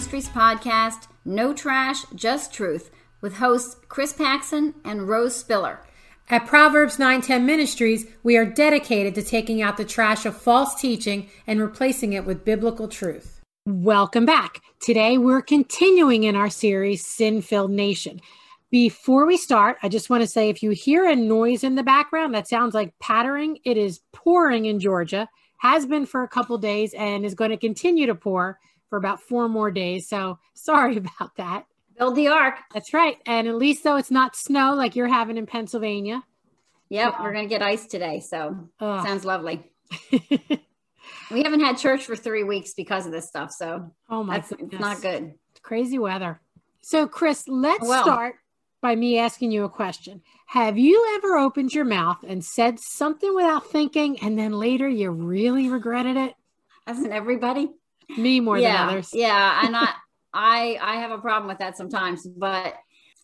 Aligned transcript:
910 0.00 0.12
Ministries 0.12 0.34
podcast, 0.34 1.08
No 1.26 1.52
Trash, 1.52 2.06
Just 2.14 2.54
Truth, 2.54 2.90
with 3.20 3.36
hosts 3.36 3.76
Chris 3.88 4.14
Paxson 4.14 4.72
and 4.82 5.06
Rose 5.06 5.36
Spiller. 5.36 5.80
At 6.30 6.46
Proverbs 6.46 6.98
910 6.98 7.44
Ministries, 7.44 8.06
we 8.22 8.38
are 8.38 8.46
dedicated 8.46 9.14
to 9.14 9.22
taking 9.22 9.60
out 9.60 9.76
the 9.76 9.84
trash 9.84 10.24
of 10.24 10.34
false 10.34 10.80
teaching 10.80 11.28
and 11.46 11.60
replacing 11.60 12.14
it 12.14 12.24
with 12.24 12.46
biblical 12.46 12.88
truth. 12.88 13.42
Welcome 13.66 14.24
back. 14.24 14.62
Today, 14.80 15.18
we're 15.18 15.42
continuing 15.42 16.24
in 16.24 16.34
our 16.34 16.48
series, 16.48 17.04
Sin 17.04 17.42
Filled 17.42 17.70
Nation. 17.70 18.22
Before 18.70 19.26
we 19.26 19.36
start, 19.36 19.76
I 19.82 19.90
just 19.90 20.08
want 20.08 20.22
to 20.22 20.26
say 20.26 20.48
if 20.48 20.62
you 20.62 20.70
hear 20.70 21.06
a 21.06 21.14
noise 21.14 21.62
in 21.62 21.74
the 21.74 21.82
background 21.82 22.34
that 22.34 22.48
sounds 22.48 22.74
like 22.74 22.98
pattering, 23.00 23.58
it 23.66 23.76
is 23.76 24.00
pouring 24.14 24.64
in 24.64 24.80
Georgia, 24.80 25.28
has 25.58 25.84
been 25.84 26.06
for 26.06 26.22
a 26.22 26.28
couple 26.28 26.56
days, 26.56 26.94
and 26.94 27.26
is 27.26 27.34
going 27.34 27.50
to 27.50 27.58
continue 27.58 28.06
to 28.06 28.14
pour 28.14 28.58
for 28.90 28.98
about 28.98 29.22
four 29.22 29.48
more 29.48 29.70
days. 29.70 30.08
So 30.08 30.38
sorry 30.54 30.96
about 30.98 31.36
that. 31.36 31.64
Build 31.96 32.16
the 32.16 32.28
ark. 32.28 32.56
That's 32.74 32.92
right. 32.92 33.16
And 33.26 33.48
at 33.48 33.54
least 33.54 33.84
though 33.84 33.96
it's 33.96 34.10
not 34.10 34.36
snow 34.36 34.74
like 34.74 34.96
you're 34.96 35.08
having 35.08 35.38
in 35.38 35.46
Pennsylvania. 35.46 36.22
Yep, 36.88 37.20
we're 37.20 37.32
going 37.32 37.48
to 37.48 37.48
get 37.48 37.62
ice 37.62 37.86
today. 37.86 38.20
So 38.20 38.68
Ugh. 38.80 39.06
sounds 39.06 39.24
lovely. 39.24 39.70
we 40.10 41.42
haven't 41.42 41.60
had 41.60 41.78
church 41.78 42.04
for 42.04 42.16
three 42.16 42.42
weeks 42.42 42.74
because 42.74 43.06
of 43.06 43.12
this 43.12 43.28
stuff. 43.28 43.50
So 43.52 43.92
oh 44.08 44.24
my 44.24 44.38
that's 44.38 44.50
goodness. 44.50 44.80
not 44.80 45.00
good. 45.00 45.34
It's 45.52 45.60
crazy 45.60 45.98
weather. 45.98 46.40
So 46.80 47.06
Chris, 47.06 47.46
let's 47.46 47.86
well, 47.86 48.02
start 48.02 48.36
by 48.80 48.96
me 48.96 49.18
asking 49.18 49.52
you 49.52 49.64
a 49.64 49.68
question. 49.68 50.22
Have 50.46 50.78
you 50.78 51.14
ever 51.16 51.36
opened 51.36 51.72
your 51.72 51.84
mouth 51.84 52.24
and 52.26 52.44
said 52.44 52.80
something 52.80 53.34
without 53.34 53.66
thinking 53.66 54.18
and 54.20 54.38
then 54.38 54.52
later 54.52 54.88
you 54.88 55.10
really 55.10 55.68
regretted 55.68 56.16
it? 56.16 56.34
Hasn't 56.86 57.12
everybody? 57.12 57.68
Me 58.16 58.40
more 58.40 58.58
yeah, 58.58 58.86
than 58.86 58.88
others. 58.88 59.10
Yeah. 59.12 59.60
And 59.64 59.76
I 59.76 59.88
I 60.32 60.78
I 60.80 60.96
have 60.96 61.10
a 61.10 61.18
problem 61.18 61.48
with 61.48 61.58
that 61.58 61.76
sometimes, 61.76 62.26
but 62.26 62.74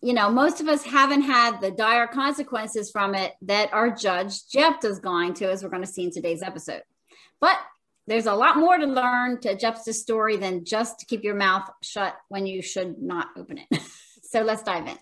you 0.02 0.12
know, 0.12 0.30
most 0.30 0.60
of 0.60 0.68
us 0.68 0.84
haven't 0.84 1.22
had 1.22 1.60
the 1.60 1.70
dire 1.70 2.06
consequences 2.06 2.90
from 2.90 3.14
it 3.14 3.32
that 3.42 3.72
our 3.72 3.90
judge 3.90 4.46
Jephthah's 4.48 4.98
going 4.98 5.34
to, 5.34 5.50
as 5.50 5.62
we're 5.62 5.70
going 5.70 5.82
to 5.82 5.88
see 5.88 6.04
in 6.04 6.10
today's 6.10 6.42
episode. 6.42 6.82
But 7.40 7.58
there's 8.06 8.26
a 8.26 8.34
lot 8.34 8.56
more 8.56 8.76
to 8.76 8.86
learn 8.86 9.40
to 9.40 9.56
Jephthah's 9.56 10.00
story 10.00 10.36
than 10.36 10.64
just 10.64 11.00
to 11.00 11.06
keep 11.06 11.24
your 11.24 11.34
mouth 11.34 11.68
shut 11.82 12.16
when 12.28 12.46
you 12.46 12.62
should 12.62 13.02
not 13.02 13.28
open 13.36 13.58
it. 13.58 13.80
so 14.22 14.42
let's 14.42 14.62
dive 14.62 14.86
in. 14.86 14.96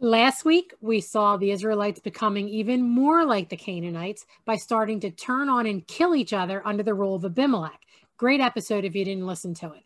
Last 0.00 0.44
week, 0.44 0.74
we 0.80 1.00
saw 1.00 1.36
the 1.36 1.50
Israelites 1.50 2.00
becoming 2.00 2.48
even 2.48 2.82
more 2.82 3.24
like 3.24 3.48
the 3.48 3.56
Canaanites 3.56 4.26
by 4.44 4.56
starting 4.56 5.00
to 5.00 5.10
turn 5.10 5.48
on 5.48 5.66
and 5.66 5.86
kill 5.86 6.14
each 6.14 6.32
other 6.32 6.62
under 6.64 6.82
the 6.82 6.94
rule 6.94 7.14
of 7.14 7.24
Abimelech. 7.24 7.80
Great 8.16 8.40
episode 8.40 8.84
if 8.84 8.94
you 8.94 9.04
didn't 9.04 9.26
listen 9.26 9.54
to 9.54 9.72
it. 9.72 9.82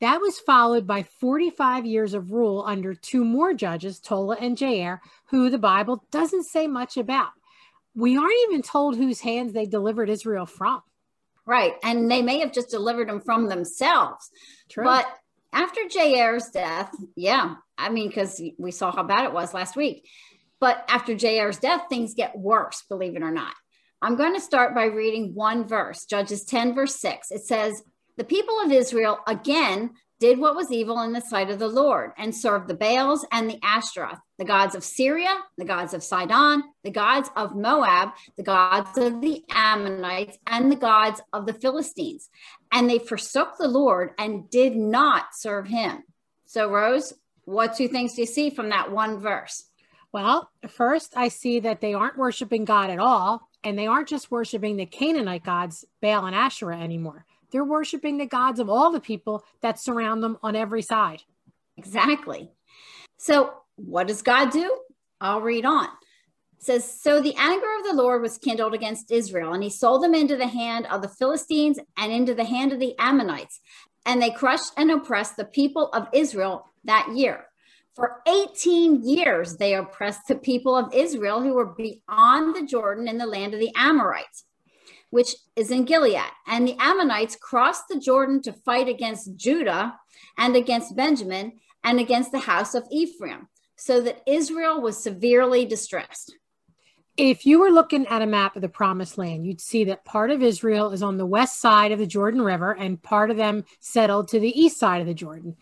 That 0.00 0.20
was 0.20 0.38
followed 0.38 0.86
by 0.86 1.02
45 1.02 1.84
years 1.84 2.14
of 2.14 2.32
rule 2.32 2.64
under 2.66 2.94
two 2.94 3.24
more 3.24 3.52
judges, 3.52 4.00
Tola 4.00 4.36
and 4.40 4.56
Jair, 4.56 5.00
who 5.26 5.50
the 5.50 5.58
Bible 5.58 6.04
doesn't 6.10 6.44
say 6.44 6.66
much 6.66 6.96
about. 6.96 7.30
We 7.94 8.16
aren't 8.16 8.32
even 8.48 8.62
told 8.62 8.96
whose 8.96 9.20
hands 9.20 9.52
they 9.52 9.66
delivered 9.66 10.08
Israel 10.08 10.46
from. 10.46 10.80
Right. 11.44 11.74
And 11.82 12.10
they 12.10 12.22
may 12.22 12.38
have 12.40 12.52
just 12.52 12.70
delivered 12.70 13.08
them 13.08 13.20
from 13.20 13.48
themselves. 13.48 14.30
True. 14.70 14.84
But 14.84 15.06
after 15.52 15.82
Jair's 15.92 16.48
death, 16.48 16.94
yeah, 17.16 17.56
I 17.76 17.90
mean, 17.90 18.08
because 18.08 18.40
we 18.58 18.70
saw 18.70 18.92
how 18.92 19.02
bad 19.02 19.24
it 19.24 19.32
was 19.32 19.52
last 19.52 19.76
week. 19.76 20.08
But 20.60 20.84
after 20.88 21.16
Jair's 21.18 21.58
death, 21.58 21.82
things 21.88 22.14
get 22.14 22.38
worse, 22.38 22.84
believe 22.88 23.16
it 23.16 23.22
or 23.22 23.30
not. 23.30 23.54
I'm 24.02 24.16
going 24.16 24.34
to 24.34 24.40
start 24.40 24.74
by 24.74 24.84
reading 24.84 25.34
one 25.34 25.66
verse, 25.66 26.06
Judges 26.06 26.44
10, 26.44 26.74
verse 26.74 26.96
6. 26.96 27.30
It 27.30 27.44
says, 27.44 27.82
The 28.16 28.24
people 28.24 28.58
of 28.60 28.72
Israel 28.72 29.18
again 29.26 29.90
did 30.20 30.38
what 30.38 30.56
was 30.56 30.72
evil 30.72 31.02
in 31.02 31.12
the 31.12 31.20
sight 31.20 31.50
of 31.50 31.58
the 31.58 31.68
Lord 31.68 32.12
and 32.16 32.34
served 32.34 32.66
the 32.66 32.74
Baals 32.74 33.26
and 33.30 33.48
the 33.48 33.58
Ashtaroth, 33.62 34.18
the 34.38 34.44
gods 34.46 34.74
of 34.74 34.84
Syria, 34.84 35.36
the 35.58 35.66
gods 35.66 35.92
of 35.92 36.02
Sidon, 36.02 36.64
the 36.82 36.90
gods 36.90 37.30
of 37.36 37.54
Moab, 37.54 38.10
the 38.38 38.42
gods 38.42 38.96
of 38.96 39.20
the 39.20 39.42
Ammonites, 39.50 40.38
and 40.46 40.72
the 40.72 40.76
gods 40.76 41.20
of 41.34 41.44
the 41.44 41.54
Philistines. 41.54 42.30
And 42.72 42.88
they 42.88 42.98
forsook 42.98 43.58
the 43.58 43.68
Lord 43.68 44.12
and 44.18 44.48
did 44.48 44.76
not 44.76 45.34
serve 45.34 45.66
him. 45.66 46.04
So, 46.46 46.70
Rose, 46.70 47.12
what 47.44 47.76
two 47.76 47.88
things 47.88 48.14
do 48.14 48.22
you 48.22 48.26
see 48.26 48.48
from 48.48 48.70
that 48.70 48.90
one 48.92 49.20
verse? 49.20 49.64
Well, 50.10 50.50
first, 50.68 51.12
I 51.16 51.28
see 51.28 51.60
that 51.60 51.82
they 51.82 51.92
aren't 51.94 52.18
worshiping 52.18 52.64
God 52.64 52.90
at 52.90 52.98
all 52.98 53.49
and 53.64 53.78
they 53.78 53.86
aren't 53.86 54.08
just 54.08 54.30
worshiping 54.30 54.76
the 54.76 54.86
Canaanite 54.86 55.44
gods, 55.44 55.84
Baal 56.00 56.26
and 56.26 56.34
Asherah 56.34 56.80
anymore. 56.80 57.24
They're 57.50 57.64
worshiping 57.64 58.18
the 58.18 58.26
gods 58.26 58.60
of 58.60 58.70
all 58.70 58.90
the 58.90 59.00
people 59.00 59.44
that 59.60 59.80
surround 59.80 60.22
them 60.22 60.38
on 60.42 60.56
every 60.56 60.82
side. 60.82 61.22
Exactly. 61.76 62.50
So, 63.18 63.54
what 63.76 64.06
does 64.06 64.22
God 64.22 64.50
do? 64.50 64.78
I'll 65.20 65.40
read 65.40 65.64
on. 65.64 65.88
Says, 66.58 67.00
So 67.00 67.20
the 67.20 67.34
anger 67.36 67.66
of 67.78 67.86
the 67.86 67.94
Lord 67.94 68.22
was 68.22 68.38
kindled 68.38 68.74
against 68.74 69.10
Israel, 69.10 69.52
and 69.52 69.62
he 69.62 69.70
sold 69.70 70.02
them 70.02 70.14
into 70.14 70.36
the 70.36 70.46
hand 70.46 70.86
of 70.86 71.02
the 71.02 71.08
Philistines 71.08 71.78
and 71.96 72.12
into 72.12 72.34
the 72.34 72.44
hand 72.44 72.72
of 72.72 72.78
the 72.78 72.94
Ammonites. 72.98 73.60
And 74.06 74.20
they 74.20 74.30
crushed 74.30 74.72
and 74.76 74.90
oppressed 74.90 75.36
the 75.36 75.44
people 75.44 75.88
of 75.92 76.08
Israel 76.12 76.66
that 76.84 77.08
year. 77.14 77.46
For 77.96 78.22
18 78.26 79.04
years, 79.04 79.56
they 79.56 79.74
oppressed 79.74 80.28
the 80.28 80.36
people 80.36 80.76
of 80.76 80.94
Israel 80.94 81.42
who 81.42 81.54
were 81.54 81.74
beyond 81.74 82.54
the 82.54 82.64
Jordan 82.64 83.08
in 83.08 83.18
the 83.18 83.26
land 83.26 83.52
of 83.52 83.60
the 83.60 83.72
Amorites, 83.76 84.44
which 85.10 85.34
is 85.56 85.70
in 85.70 85.84
Gilead. 85.84 86.20
And 86.46 86.66
the 86.66 86.76
Ammonites 86.78 87.36
crossed 87.36 87.88
the 87.88 87.98
Jordan 87.98 88.42
to 88.42 88.52
fight 88.52 88.88
against 88.88 89.36
Judah 89.36 89.98
and 90.38 90.54
against 90.54 90.96
Benjamin 90.96 91.54
and 91.82 91.98
against 91.98 92.30
the 92.30 92.38
house 92.38 92.74
of 92.74 92.86
Ephraim, 92.90 93.48
so 93.76 94.00
that 94.00 94.22
Israel 94.26 94.80
was 94.80 95.02
severely 95.02 95.64
distressed. 95.64 96.36
If 97.16 97.44
you 97.44 97.60
were 97.60 97.70
looking 97.70 98.06
at 98.06 98.22
a 98.22 98.26
map 98.26 98.56
of 98.56 98.62
the 98.62 98.68
promised 98.68 99.18
land, 99.18 99.44
you'd 99.44 99.60
see 99.60 99.84
that 99.84 100.04
part 100.04 100.30
of 100.30 100.42
Israel 100.42 100.92
is 100.92 101.02
on 101.02 101.18
the 101.18 101.26
west 101.26 101.60
side 101.60 101.92
of 101.92 101.98
the 101.98 102.06
Jordan 102.06 102.40
River 102.40 102.72
and 102.72 103.02
part 103.02 103.30
of 103.30 103.36
them 103.36 103.64
settled 103.80 104.28
to 104.28 104.40
the 104.40 104.58
east 104.58 104.78
side 104.78 105.00
of 105.00 105.06
the 105.06 105.12
Jordan. 105.12 105.56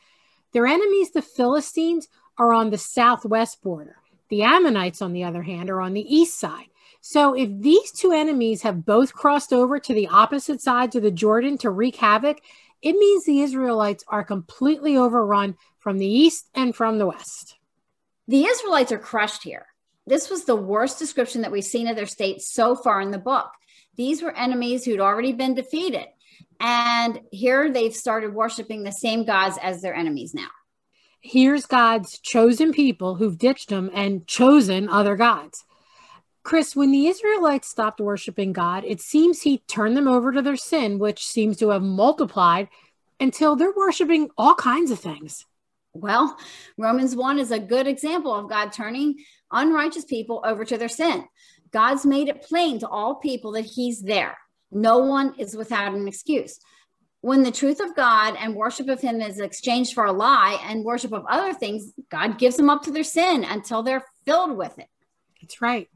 Their 0.52 0.66
enemies, 0.66 1.10
the 1.10 1.22
Philistines, 1.22 2.08
are 2.38 2.52
on 2.52 2.70
the 2.70 2.78
southwest 2.78 3.62
border. 3.62 3.96
The 4.30 4.42
Ammonites, 4.42 5.02
on 5.02 5.12
the 5.12 5.24
other 5.24 5.42
hand, 5.42 5.70
are 5.70 5.80
on 5.80 5.94
the 5.94 6.14
east 6.14 6.38
side. 6.38 6.66
So 7.00 7.34
if 7.34 7.48
these 7.60 7.92
two 7.92 8.12
enemies 8.12 8.62
have 8.62 8.84
both 8.84 9.12
crossed 9.12 9.52
over 9.52 9.78
to 9.78 9.94
the 9.94 10.08
opposite 10.08 10.60
sides 10.60 10.96
of 10.96 11.02
the 11.02 11.10
Jordan 11.10 11.58
to 11.58 11.70
wreak 11.70 11.96
havoc, 11.96 12.40
it 12.82 12.92
means 12.92 13.24
the 13.24 13.40
Israelites 13.40 14.04
are 14.08 14.24
completely 14.24 14.96
overrun 14.96 15.56
from 15.78 15.98
the 15.98 16.06
east 16.06 16.48
and 16.54 16.74
from 16.74 16.98
the 16.98 17.06
west. 17.06 17.56
The 18.26 18.44
Israelites 18.44 18.92
are 18.92 18.98
crushed 18.98 19.42
here. 19.42 19.66
This 20.06 20.30
was 20.30 20.44
the 20.44 20.56
worst 20.56 20.98
description 20.98 21.42
that 21.42 21.52
we've 21.52 21.64
seen 21.64 21.88
of 21.88 21.96
their 21.96 22.06
state 22.06 22.40
so 22.40 22.74
far 22.74 23.00
in 23.00 23.10
the 23.10 23.18
book. 23.18 23.50
These 23.96 24.22
were 24.22 24.36
enemies 24.36 24.84
who'd 24.84 25.00
already 25.00 25.32
been 25.32 25.54
defeated. 25.54 26.06
And 26.60 27.20
here 27.30 27.72
they've 27.72 27.94
started 27.94 28.34
worshiping 28.34 28.82
the 28.82 28.90
same 28.90 29.24
gods 29.24 29.58
as 29.62 29.80
their 29.80 29.94
enemies 29.94 30.34
now. 30.34 30.48
Here's 31.20 31.66
God's 31.66 32.18
chosen 32.20 32.72
people 32.72 33.16
who've 33.16 33.38
ditched 33.38 33.70
him 33.70 33.90
and 33.92 34.26
chosen 34.26 34.88
other 34.88 35.16
gods. 35.16 35.64
Chris, 36.42 36.74
when 36.74 36.90
the 36.90 37.06
Israelites 37.06 37.68
stopped 37.68 38.00
worshiping 38.00 38.52
God, 38.52 38.84
it 38.84 39.00
seems 39.00 39.42
he 39.42 39.58
turned 39.68 39.96
them 39.96 40.08
over 40.08 40.32
to 40.32 40.40
their 40.40 40.56
sin, 40.56 40.98
which 40.98 41.24
seems 41.24 41.58
to 41.58 41.70
have 41.70 41.82
multiplied 41.82 42.68
until 43.20 43.56
they're 43.56 43.72
worshiping 43.76 44.30
all 44.38 44.54
kinds 44.54 44.90
of 44.90 44.98
things. 44.98 45.44
Well, 45.92 46.36
Romans 46.76 47.16
1 47.16 47.38
is 47.38 47.50
a 47.50 47.58
good 47.58 47.86
example 47.86 48.34
of 48.34 48.48
God 48.48 48.72
turning 48.72 49.16
unrighteous 49.52 50.04
people 50.04 50.42
over 50.44 50.64
to 50.64 50.78
their 50.78 50.88
sin. 50.88 51.24
God's 51.72 52.06
made 52.06 52.28
it 52.28 52.42
plain 52.42 52.78
to 52.78 52.88
all 52.88 53.16
people 53.16 53.52
that 53.52 53.66
he's 53.66 54.00
there. 54.00 54.38
No 54.70 54.98
one 54.98 55.34
is 55.38 55.56
without 55.56 55.94
an 55.94 56.06
excuse. 56.06 56.58
When 57.20 57.42
the 57.42 57.50
truth 57.50 57.80
of 57.80 57.96
God 57.96 58.36
and 58.38 58.54
worship 58.54 58.88
of 58.88 59.00
Him 59.00 59.20
is 59.20 59.40
exchanged 59.40 59.94
for 59.94 60.04
a 60.04 60.12
lie 60.12 60.60
and 60.64 60.84
worship 60.84 61.12
of 61.12 61.26
other 61.28 61.52
things, 61.52 61.92
God 62.10 62.38
gives 62.38 62.56
them 62.56 62.70
up 62.70 62.82
to 62.82 62.90
their 62.90 63.04
sin 63.04 63.44
until 63.44 63.82
they're 63.82 64.04
filled 64.24 64.56
with 64.56 64.78
it. 64.78 64.86
That's 65.40 65.60
right. 65.60 65.88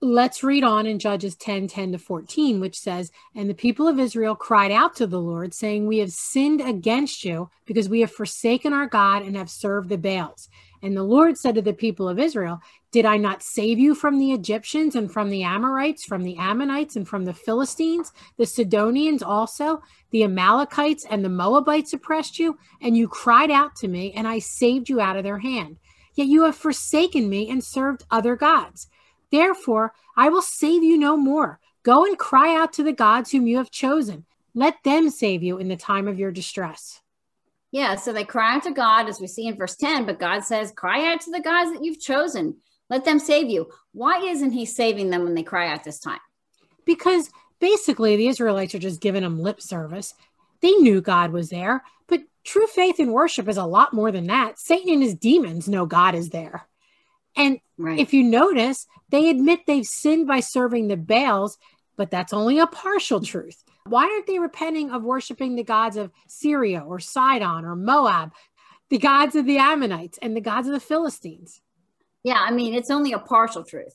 Let's 0.00 0.42
read 0.42 0.64
on 0.64 0.86
in 0.86 0.98
Judges 0.98 1.36
10 1.36 1.68
10 1.68 1.92
to 1.92 1.98
14, 1.98 2.60
which 2.60 2.78
says, 2.78 3.12
And 3.36 3.48
the 3.48 3.54
people 3.54 3.86
of 3.86 4.00
Israel 4.00 4.34
cried 4.34 4.72
out 4.72 4.96
to 4.96 5.06
the 5.06 5.20
Lord, 5.20 5.54
saying, 5.54 5.86
We 5.86 5.98
have 5.98 6.10
sinned 6.10 6.60
against 6.60 7.24
you 7.24 7.50
because 7.66 7.88
we 7.88 8.00
have 8.00 8.10
forsaken 8.10 8.72
our 8.72 8.86
God 8.86 9.22
and 9.22 9.36
have 9.36 9.48
served 9.48 9.88
the 9.88 9.98
Baals. 9.98 10.48
And 10.82 10.96
the 10.96 11.04
Lord 11.04 11.38
said 11.38 11.54
to 11.54 11.62
the 11.62 11.72
people 11.72 12.08
of 12.08 12.18
Israel, 12.18 12.60
Did 12.90 13.06
I 13.06 13.16
not 13.16 13.42
save 13.42 13.78
you 13.78 13.94
from 13.94 14.18
the 14.18 14.32
Egyptians 14.32 14.96
and 14.96 15.10
from 15.10 15.30
the 15.30 15.44
Amorites, 15.44 16.04
from 16.04 16.24
the 16.24 16.36
Ammonites 16.36 16.96
and 16.96 17.06
from 17.06 17.24
the 17.24 17.32
Philistines? 17.32 18.12
The 18.36 18.46
Sidonians 18.46 19.22
also, 19.22 19.80
the 20.10 20.24
Amalekites 20.24 21.06
and 21.08 21.24
the 21.24 21.28
Moabites 21.28 21.92
oppressed 21.92 22.40
you, 22.40 22.58
and 22.80 22.96
you 22.96 23.06
cried 23.06 23.50
out 23.50 23.76
to 23.76 23.88
me, 23.88 24.12
and 24.12 24.26
I 24.26 24.40
saved 24.40 24.88
you 24.88 25.00
out 25.00 25.16
of 25.16 25.22
their 25.22 25.38
hand. 25.38 25.76
Yet 26.14 26.26
you 26.26 26.42
have 26.42 26.56
forsaken 26.56 27.28
me 27.28 27.48
and 27.48 27.62
served 27.62 28.04
other 28.10 28.34
gods. 28.34 28.88
Therefore, 29.30 29.94
I 30.16 30.28
will 30.30 30.42
save 30.42 30.82
you 30.82 30.98
no 30.98 31.16
more. 31.16 31.60
Go 31.84 32.04
and 32.04 32.18
cry 32.18 32.54
out 32.56 32.72
to 32.74 32.82
the 32.82 32.92
gods 32.92 33.30
whom 33.30 33.46
you 33.46 33.56
have 33.58 33.70
chosen. 33.70 34.24
Let 34.54 34.82
them 34.82 35.10
save 35.10 35.42
you 35.42 35.58
in 35.58 35.68
the 35.68 35.76
time 35.76 36.08
of 36.08 36.18
your 36.18 36.32
distress. 36.32 37.01
Yeah, 37.72 37.96
so 37.96 38.12
they 38.12 38.24
cry 38.24 38.56
out 38.56 38.64
to 38.64 38.70
God, 38.70 39.08
as 39.08 39.18
we 39.18 39.26
see 39.26 39.46
in 39.46 39.56
verse 39.56 39.76
10, 39.76 40.04
but 40.04 40.20
God 40.20 40.44
says, 40.44 40.72
Cry 40.76 41.10
out 41.10 41.22
to 41.22 41.30
the 41.30 41.40
guys 41.40 41.72
that 41.72 41.82
you've 41.82 42.00
chosen. 42.00 42.58
Let 42.90 43.06
them 43.06 43.18
save 43.18 43.48
you. 43.48 43.70
Why 43.92 44.18
isn't 44.18 44.52
He 44.52 44.66
saving 44.66 45.08
them 45.08 45.24
when 45.24 45.34
they 45.34 45.42
cry 45.42 45.68
out 45.68 45.82
this 45.82 45.98
time? 45.98 46.20
Because 46.84 47.30
basically 47.60 48.16
the 48.16 48.28
Israelites 48.28 48.74
are 48.74 48.78
just 48.78 49.00
giving 49.00 49.22
them 49.22 49.40
lip 49.40 49.62
service. 49.62 50.12
They 50.60 50.72
knew 50.72 51.00
God 51.00 51.32
was 51.32 51.48
there, 51.48 51.82
but 52.08 52.20
true 52.44 52.66
faith 52.66 52.98
and 52.98 53.12
worship 53.12 53.48
is 53.48 53.56
a 53.56 53.64
lot 53.64 53.94
more 53.94 54.12
than 54.12 54.26
that. 54.26 54.58
Satan 54.58 54.92
and 54.92 55.02
his 55.02 55.14
demons 55.14 55.66
know 55.66 55.86
God 55.86 56.14
is 56.14 56.28
there. 56.28 56.68
And 57.34 57.58
right. 57.78 57.98
if 57.98 58.12
you 58.12 58.22
notice, 58.22 58.86
they 59.08 59.30
admit 59.30 59.60
they've 59.66 59.86
sinned 59.86 60.26
by 60.26 60.40
serving 60.40 60.88
the 60.88 60.96
Baals, 60.98 61.56
but 61.96 62.10
that's 62.10 62.34
only 62.34 62.58
a 62.58 62.66
partial 62.66 63.20
truth. 63.20 63.64
Why 63.86 64.04
aren't 64.04 64.26
they 64.26 64.38
repenting 64.38 64.90
of 64.90 65.02
worshiping 65.02 65.56
the 65.56 65.64
gods 65.64 65.96
of 65.96 66.12
Syria 66.28 66.80
or 66.86 67.00
Sidon 67.00 67.64
or 67.64 67.76
Moab, 67.76 68.32
the 68.90 68.98
gods 68.98 69.34
of 69.34 69.46
the 69.46 69.58
Ammonites 69.58 70.18
and 70.22 70.36
the 70.36 70.40
gods 70.40 70.68
of 70.68 70.74
the 70.74 70.80
Philistines? 70.80 71.60
Yeah, 72.22 72.38
I 72.38 72.52
mean, 72.52 72.74
it's 72.74 72.90
only 72.90 73.12
a 73.12 73.18
partial 73.18 73.64
truth. 73.64 73.94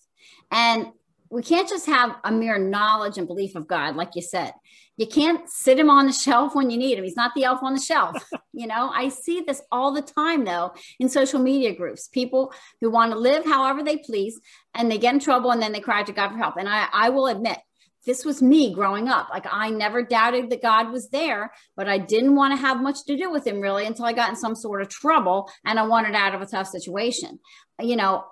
And 0.51 0.87
we 1.29 1.41
can't 1.41 1.67
just 1.67 1.85
have 1.87 2.15
a 2.23 2.31
mere 2.31 2.57
knowledge 2.57 3.17
and 3.17 3.27
belief 3.27 3.55
of 3.55 3.67
God, 3.67 3.95
like 3.95 4.15
you 4.15 4.21
said. 4.21 4.53
You 4.97 5.05
can't 5.05 5.47
sit 5.49 5.79
him 5.79 5.89
on 5.89 6.07
the 6.07 6.13
shelf 6.13 6.55
when 6.55 6.69
you 6.69 6.77
need 6.77 6.97
him. 6.97 7.03
He's 7.03 7.15
not 7.15 7.33
the 7.35 7.43
elf 7.43 7.61
on 7.61 7.73
the 7.73 7.79
shelf. 7.79 8.15
you 8.53 8.65
know, 8.65 8.89
I 8.93 9.09
see 9.09 9.41
this 9.41 9.61
all 9.71 9.91
the 9.93 10.01
time, 10.01 10.43
though, 10.43 10.73
in 10.99 11.09
social 11.09 11.39
media 11.39 11.75
groups. 11.75 12.07
People 12.07 12.53
who 12.81 12.89
want 12.89 13.11
to 13.11 13.19
live 13.19 13.45
however 13.45 13.83
they 13.83 13.97
please 13.97 14.39
and 14.73 14.89
they 14.89 14.97
get 14.97 15.13
in 15.13 15.19
trouble 15.19 15.51
and 15.51 15.61
then 15.61 15.71
they 15.71 15.79
cry 15.79 16.01
to 16.03 16.11
God 16.11 16.29
for 16.29 16.37
help. 16.37 16.55
And 16.57 16.67
I, 16.67 16.87
I 16.91 17.09
will 17.09 17.27
admit, 17.27 17.59
this 18.07 18.25
was 18.25 18.42
me 18.42 18.74
growing 18.74 19.09
up. 19.09 19.27
Like 19.30 19.45
I 19.51 19.69
never 19.69 20.01
doubted 20.01 20.50
that 20.50 20.62
God 20.62 20.92
was 20.92 21.09
there, 21.09 21.51
but 21.75 21.89
I 21.89 21.98
didn't 21.98 22.36
want 22.36 22.54
to 22.54 22.57
have 22.57 22.81
much 22.81 23.04
to 23.06 23.18
do 23.18 23.30
with 23.30 23.45
him 23.45 23.59
really 23.59 23.86
until 23.86 24.06
I 24.06 24.13
got 24.13 24.30
in 24.30 24.36
some 24.38 24.56
sort 24.56 24.81
of 24.81 24.88
trouble 24.88 25.51
and 25.65 25.77
I 25.77 25.86
wanted 25.86 26.15
out 26.15 26.33
of 26.33 26.42
a 26.42 26.45
tough 26.45 26.68
situation. 26.68 27.38
You 27.80 27.98
know, 27.98 28.24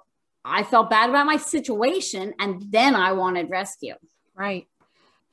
I 0.46 0.64
felt 0.64 0.90
bad 0.90 1.10
about 1.10 1.26
my 1.26 1.38
situation 1.38 2.34
and 2.40 2.64
then 2.72 2.96
I 2.96 3.12
wanted 3.12 3.50
rescue. 3.50 3.96
Right. 4.34 4.66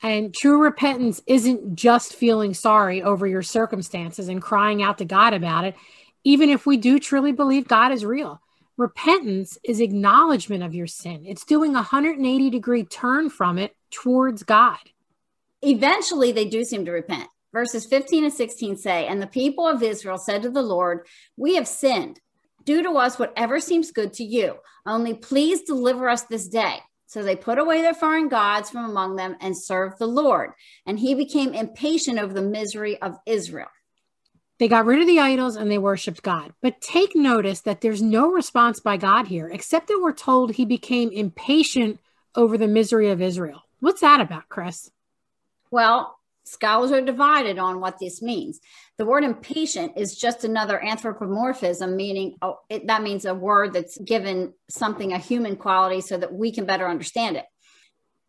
And 0.01 0.35
true 0.35 0.61
repentance 0.61 1.21
isn't 1.25 1.75
just 1.75 2.13
feeling 2.13 2.53
sorry 2.53 3.01
over 3.01 3.25
your 3.25 3.43
circumstances 3.43 4.27
and 4.27 4.41
crying 4.41 4.83
out 4.83 4.97
to 4.97 5.05
God 5.05 5.33
about 5.33 5.63
it, 5.63 5.75
even 6.25 6.49
if 6.49 6.65
we 6.65 6.75
do 6.75 6.99
truly 6.99 7.31
believe 7.31 7.67
God 7.67 7.93
is 7.93 8.03
real. 8.03 8.41
Repentance 8.77 9.57
is 9.63 9.79
acknowledgement 9.79 10.63
of 10.63 10.73
your 10.73 10.87
sin. 10.87 11.25
It's 11.25 11.45
doing 11.45 11.71
a 11.71 11.85
180 11.85 12.49
degree 12.49 12.83
turn 12.83 13.29
from 13.29 13.59
it 13.59 13.75
towards 13.91 14.41
God. 14.41 14.79
Eventually, 15.61 16.31
they 16.31 16.45
do 16.45 16.63
seem 16.63 16.85
to 16.85 16.91
repent. 16.91 17.29
Verses 17.53 17.85
15 17.85 18.23
and 18.23 18.33
16 18.33 18.77
say, 18.77 19.05
And 19.05 19.21
the 19.21 19.27
people 19.27 19.67
of 19.67 19.83
Israel 19.83 20.17
said 20.17 20.41
to 20.41 20.49
the 20.49 20.63
Lord, 20.63 21.05
We 21.37 21.55
have 21.55 21.67
sinned. 21.67 22.19
Do 22.65 22.81
to 22.81 22.91
us 22.93 23.19
whatever 23.19 23.59
seems 23.59 23.91
good 23.91 24.13
to 24.13 24.23
you. 24.23 24.55
Only 24.87 25.13
please 25.13 25.61
deliver 25.61 26.09
us 26.09 26.23
this 26.23 26.47
day. 26.47 26.79
So 27.05 27.21
they 27.21 27.35
put 27.35 27.59
away 27.59 27.81
their 27.81 27.93
foreign 27.93 28.27
gods 28.27 28.71
from 28.71 28.85
among 28.85 29.17
them 29.17 29.35
and 29.39 29.55
served 29.55 29.99
the 29.99 30.07
Lord. 30.07 30.51
And 30.87 30.97
he 30.97 31.13
became 31.13 31.53
impatient 31.53 32.17
over 32.17 32.33
the 32.33 32.41
misery 32.41 32.99
of 33.03 33.17
Israel. 33.27 33.67
They 34.59 34.67
got 34.67 34.85
rid 34.85 35.01
of 35.01 35.07
the 35.07 35.19
idols 35.19 35.55
and 35.55 35.69
they 35.69 35.77
worshiped 35.77 36.21
God. 36.21 36.53
But 36.61 36.79
take 36.79 37.15
notice 37.15 37.61
that 37.61 37.81
there's 37.81 38.01
no 38.01 38.31
response 38.31 38.79
by 38.79 38.97
God 38.97 39.27
here, 39.27 39.47
except 39.47 39.87
that 39.87 39.99
we're 40.01 40.13
told 40.13 40.51
he 40.51 40.65
became 40.65 41.09
impatient 41.11 41.99
over 42.35 42.57
the 42.57 42.67
misery 42.67 43.09
of 43.09 43.21
Israel. 43.21 43.63
What's 43.79 44.01
that 44.01 44.21
about, 44.21 44.49
Chris? 44.49 44.91
Well, 45.71 46.17
scholars 46.43 46.91
are 46.91 47.01
divided 47.01 47.57
on 47.57 47.79
what 47.79 47.99
this 47.99 48.21
means. 48.21 48.59
The 48.97 49.05
word 49.05 49.23
impatient 49.23 49.93
is 49.97 50.15
just 50.15 50.43
another 50.43 50.81
anthropomorphism, 50.83 51.95
meaning 51.95 52.37
oh, 52.41 52.59
it, 52.69 52.87
that 52.87 53.01
means 53.01 53.25
a 53.25 53.33
word 53.33 53.73
that's 53.73 53.97
given 53.97 54.53
something 54.69 55.13
a 55.13 55.17
human 55.17 55.55
quality 55.55 56.01
so 56.01 56.17
that 56.17 56.33
we 56.33 56.51
can 56.51 56.65
better 56.65 56.87
understand 56.87 57.37
it. 57.37 57.45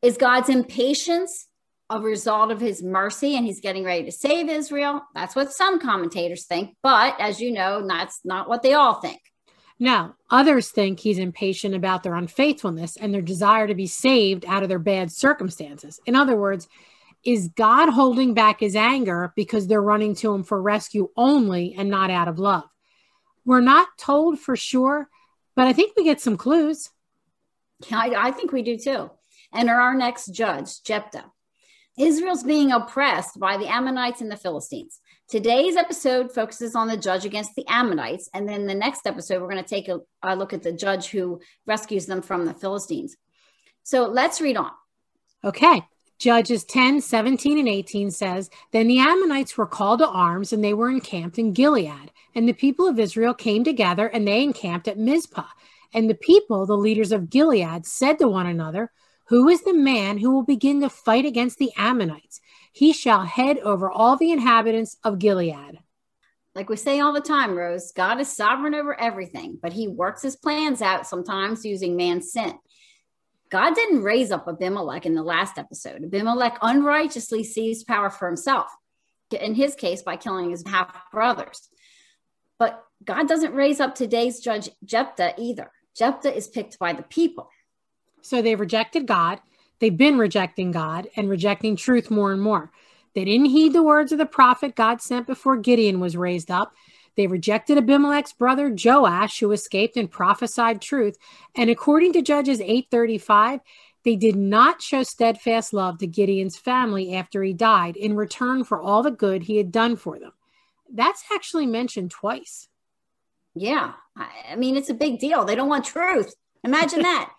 Is 0.02 0.16
God's 0.16 0.48
impatience 0.48 1.48
a 1.90 2.00
result 2.00 2.50
of 2.50 2.60
his 2.60 2.82
mercy 2.82 3.36
and 3.36 3.44
he's 3.44 3.60
getting 3.60 3.84
ready 3.84 4.04
to 4.04 4.12
save 4.12 4.48
Israel? 4.48 5.02
That's 5.14 5.36
what 5.36 5.52
some 5.52 5.80
commentators 5.80 6.46
think. 6.46 6.76
But 6.82 7.20
as 7.20 7.40
you 7.40 7.52
know, 7.52 7.86
that's 7.86 8.20
not 8.24 8.48
what 8.48 8.62
they 8.62 8.74
all 8.74 8.94
think. 8.94 9.20
Now, 9.78 10.14
others 10.30 10.70
think 10.70 11.00
he's 11.00 11.18
impatient 11.18 11.74
about 11.74 12.02
their 12.02 12.14
unfaithfulness 12.14 12.96
and 12.96 13.12
their 13.12 13.22
desire 13.22 13.66
to 13.66 13.74
be 13.74 13.86
saved 13.86 14.44
out 14.46 14.62
of 14.62 14.68
their 14.68 14.78
bad 14.78 15.10
circumstances. 15.10 16.00
In 16.06 16.14
other 16.14 16.36
words, 16.36 16.68
is 17.24 17.48
God 17.48 17.90
holding 17.90 18.34
back 18.34 18.60
his 18.60 18.76
anger 18.76 19.32
because 19.34 19.66
they're 19.66 19.82
running 19.82 20.14
to 20.16 20.32
him 20.32 20.44
for 20.44 20.60
rescue 20.60 21.08
only 21.16 21.74
and 21.76 21.90
not 21.90 22.10
out 22.10 22.28
of 22.28 22.38
love? 22.38 22.64
We're 23.44 23.60
not 23.60 23.88
told 23.98 24.38
for 24.38 24.56
sure, 24.56 25.08
but 25.56 25.66
I 25.66 25.72
think 25.72 25.94
we 25.96 26.04
get 26.04 26.20
some 26.20 26.36
clues. 26.36 26.90
I, 27.90 28.14
I 28.16 28.30
think 28.30 28.52
we 28.52 28.62
do 28.62 28.78
too. 28.78 29.10
And 29.52 29.68
our 29.68 29.94
next 29.94 30.26
judge, 30.26 30.82
Jephthah. 30.82 31.30
Israel's 31.96 32.42
being 32.42 32.72
oppressed 32.72 33.38
by 33.38 33.56
the 33.56 33.68
Ammonites 33.68 34.20
and 34.20 34.30
the 34.30 34.36
Philistines. 34.36 35.00
Today's 35.28 35.76
episode 35.76 36.32
focuses 36.32 36.74
on 36.74 36.88
the 36.88 36.96
judge 36.96 37.24
against 37.24 37.54
the 37.54 37.66
Ammonites. 37.68 38.28
And 38.34 38.48
then 38.48 38.66
the 38.66 38.74
next 38.74 39.06
episode, 39.06 39.40
we're 39.40 39.50
going 39.50 39.62
to 39.62 39.68
take 39.68 39.88
a, 39.88 40.00
a 40.22 40.34
look 40.34 40.52
at 40.52 40.62
the 40.62 40.72
judge 40.72 41.08
who 41.08 41.40
rescues 41.66 42.06
them 42.06 42.20
from 42.20 42.46
the 42.46 42.54
Philistines. 42.54 43.16
So 43.84 44.06
let's 44.06 44.40
read 44.40 44.56
on. 44.56 44.70
Okay. 45.44 45.82
Judges 46.18 46.64
10, 46.64 47.00
17, 47.00 47.58
and 47.58 47.68
18 47.68 48.10
says, 48.10 48.50
Then 48.72 48.86
the 48.86 48.98
Ammonites 48.98 49.56
were 49.56 49.66
called 49.66 49.98
to 49.98 50.08
arms, 50.08 50.52
and 50.52 50.62
they 50.62 50.74
were 50.74 50.90
encamped 50.90 51.38
in 51.38 51.52
Gilead. 51.52 52.12
And 52.34 52.48
the 52.48 52.52
people 52.52 52.88
of 52.88 52.98
Israel 52.98 53.34
came 53.34 53.62
together, 53.62 54.06
and 54.06 54.26
they 54.26 54.42
encamped 54.42 54.88
at 54.88 54.98
Mizpah. 54.98 55.44
And 55.92 56.08
the 56.08 56.14
people, 56.14 56.66
the 56.66 56.76
leaders 56.76 57.12
of 57.12 57.30
Gilead, 57.30 57.86
said 57.86 58.18
to 58.18 58.28
one 58.28 58.46
another, 58.46 58.90
Who 59.28 59.48
is 59.48 59.62
the 59.62 59.74
man 59.74 60.18
who 60.18 60.32
will 60.32 60.44
begin 60.44 60.80
to 60.82 60.90
fight 60.90 61.24
against 61.24 61.58
the 61.58 61.72
Ammonites? 61.76 62.40
he 62.74 62.92
shall 62.92 63.22
head 63.22 63.58
over 63.60 63.88
all 63.88 64.16
the 64.16 64.32
inhabitants 64.32 64.96
of 65.04 65.20
Gilead. 65.20 65.78
Like 66.56 66.68
we 66.68 66.76
say 66.76 66.98
all 66.98 67.12
the 67.12 67.20
time, 67.20 67.54
Rose, 67.54 67.92
God 67.92 68.20
is 68.20 68.36
sovereign 68.36 68.74
over 68.74 69.00
everything, 69.00 69.58
but 69.62 69.72
he 69.72 69.86
works 69.86 70.22
his 70.22 70.34
plans 70.34 70.82
out 70.82 71.06
sometimes 71.06 71.64
using 71.64 71.96
man's 71.96 72.32
sin. 72.32 72.58
God 73.48 73.76
didn't 73.76 74.02
raise 74.02 74.32
up 74.32 74.48
Abimelech 74.48 75.06
in 75.06 75.14
the 75.14 75.22
last 75.22 75.56
episode. 75.56 76.02
Abimelech 76.02 76.58
unrighteously 76.62 77.44
seized 77.44 77.86
power 77.86 78.10
for 78.10 78.26
himself, 78.26 78.66
in 79.30 79.54
his 79.54 79.76
case, 79.76 80.02
by 80.02 80.16
killing 80.16 80.50
his 80.50 80.64
half 80.66 80.92
brothers. 81.12 81.68
But 82.58 82.82
God 83.04 83.28
doesn't 83.28 83.54
raise 83.54 83.78
up 83.78 83.94
today's 83.94 84.40
judge 84.40 84.68
Jephthah 84.84 85.34
either. 85.38 85.70
Jephthah 85.96 86.34
is 86.34 86.48
picked 86.48 86.80
by 86.80 86.92
the 86.92 87.04
people. 87.04 87.50
So 88.24 88.42
they've 88.42 88.58
rejected 88.58 89.06
God 89.06 89.40
They've 89.84 89.96
been 89.96 90.18
rejecting 90.18 90.70
God 90.70 91.08
and 91.16 91.28
rejecting 91.28 91.76
truth 91.76 92.10
more 92.10 92.32
and 92.32 92.40
more. 92.40 92.70
They 93.14 93.24
didn't 93.24 93.50
heed 93.50 93.72
the 93.72 93.82
words 93.82 94.12
of 94.12 94.18
the 94.18 94.26
prophet 94.26 94.74
God 94.74 95.00
sent 95.00 95.26
before 95.26 95.56
Gideon 95.56 96.00
was 96.00 96.16
raised 96.16 96.50
up. 96.50 96.74
They 97.16 97.26
rejected 97.26 97.78
Abimelech's 97.78 98.32
brother 98.32 98.74
Joash, 98.74 99.38
who 99.38 99.52
escaped 99.52 99.96
and 99.96 100.10
prophesied 100.10 100.80
truth. 100.80 101.16
And 101.54 101.70
according 101.70 102.12
to 102.14 102.22
Judges 102.22 102.60
8:35, 102.60 103.60
they 104.04 104.16
did 104.16 104.36
not 104.36 104.82
show 104.82 105.02
steadfast 105.02 105.72
love 105.72 105.98
to 105.98 106.06
Gideon's 106.06 106.56
family 106.56 107.14
after 107.14 107.42
he 107.42 107.52
died 107.52 107.96
in 107.96 108.16
return 108.16 108.64
for 108.64 108.80
all 108.80 109.02
the 109.02 109.10
good 109.10 109.42
he 109.42 109.58
had 109.58 109.70
done 109.70 109.96
for 109.96 110.18
them. 110.18 110.32
That's 110.90 111.24
actually 111.32 111.66
mentioned 111.66 112.10
twice. 112.10 112.68
Yeah. 113.54 113.92
I 114.16 114.56
mean, 114.56 114.76
it's 114.76 114.90
a 114.90 114.94
big 114.94 115.20
deal. 115.20 115.44
They 115.44 115.54
don't 115.54 115.68
want 115.68 115.84
truth. 115.84 116.34
Imagine 116.64 117.02
that. 117.02 117.32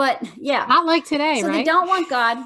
But 0.00 0.26
yeah, 0.38 0.64
not 0.66 0.86
like 0.86 1.04
today, 1.04 1.42
so 1.42 1.48
right? 1.48 1.56
They 1.58 1.62
don't 1.62 1.86
want 1.86 2.08
God. 2.08 2.38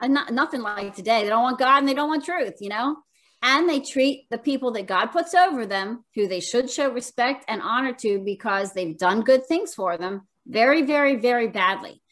Uh, 0.00 0.08
not, 0.08 0.32
nothing 0.32 0.60
like 0.60 0.92
today. 0.92 1.22
They 1.22 1.28
don't 1.28 1.44
want 1.44 1.60
God 1.60 1.78
and 1.78 1.88
they 1.88 1.94
don't 1.94 2.08
want 2.08 2.24
truth, 2.24 2.54
you 2.58 2.68
know? 2.68 2.96
And 3.44 3.68
they 3.68 3.78
treat 3.78 4.28
the 4.28 4.38
people 4.38 4.72
that 4.72 4.88
God 4.88 5.06
puts 5.12 5.32
over 5.32 5.66
them, 5.66 6.04
who 6.16 6.26
they 6.26 6.40
should 6.40 6.68
show 6.68 6.90
respect 6.90 7.44
and 7.46 7.62
honor 7.62 7.92
to 8.00 8.18
because 8.18 8.72
they've 8.72 8.98
done 8.98 9.20
good 9.20 9.46
things 9.46 9.72
for 9.72 9.96
them, 9.96 10.26
very, 10.48 10.82
very, 10.82 11.14
very 11.14 11.46
badly. 11.46 12.02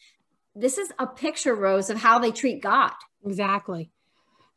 This 0.55 0.79
is 0.79 0.93
a 1.01 1.09
picture, 1.09 1.57
Rose, 1.57 1.91
of 1.91 1.99
how 1.99 2.21
they 2.21 2.31
treat 2.31 2.63
God. 2.63 2.93
Exactly. 3.25 3.91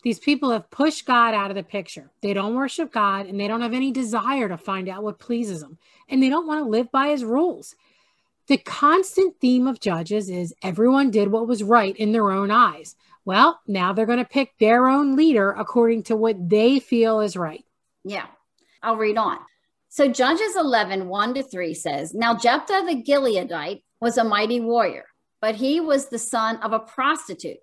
These 0.03 0.19
people 0.19 0.51
have 0.51 0.69
pushed 0.69 1.07
God 1.07 1.33
out 1.33 1.49
of 1.49 1.55
the 1.55 1.63
picture. 1.63 2.11
They 2.21 2.35
don't 2.35 2.53
worship 2.53 2.91
God 2.91 3.25
and 3.25 3.39
they 3.39 3.47
don't 3.47 3.61
have 3.61 3.73
any 3.73 3.91
desire 3.91 4.49
to 4.49 4.57
find 4.59 4.87
out 4.87 5.01
what 5.01 5.17
pleases 5.17 5.63
him. 5.63 5.79
And 6.07 6.21
they 6.21 6.29
don't 6.29 6.45
want 6.45 6.63
to 6.63 6.69
live 6.69 6.91
by 6.91 7.07
his 7.07 7.25
rules. 7.25 7.75
The 8.47 8.57
constant 8.57 9.39
theme 9.39 9.67
of 9.67 9.79
judges 9.79 10.29
is 10.29 10.53
everyone 10.61 11.11
did 11.11 11.31
what 11.31 11.47
was 11.47 11.63
right 11.63 11.95
in 11.95 12.11
their 12.11 12.31
own 12.31 12.51
eyes. 12.51 12.95
Well, 13.23 13.59
now 13.67 13.93
they're 13.93 14.05
going 14.05 14.17
to 14.17 14.25
pick 14.25 14.57
their 14.59 14.87
own 14.87 15.15
leader 15.15 15.51
according 15.51 16.03
to 16.03 16.15
what 16.15 16.49
they 16.49 16.79
feel 16.79 17.21
is 17.21 17.37
right. 17.37 17.63
Yeah, 18.03 18.25
I'll 18.81 18.97
read 18.97 19.17
on. 19.17 19.37
So 19.89 20.07
Judges 20.07 20.55
11, 20.55 21.07
1 21.07 21.33
to 21.35 21.43
3 21.43 21.73
says, 21.73 22.13
Now 22.13 22.35
Jephthah 22.35 22.83
the 22.87 23.03
Gileadite 23.03 23.83
was 23.99 24.17
a 24.17 24.23
mighty 24.23 24.59
warrior, 24.59 25.05
but 25.39 25.55
he 25.55 25.79
was 25.79 26.07
the 26.07 26.19
son 26.19 26.57
of 26.57 26.73
a 26.73 26.79
prostitute. 26.79 27.59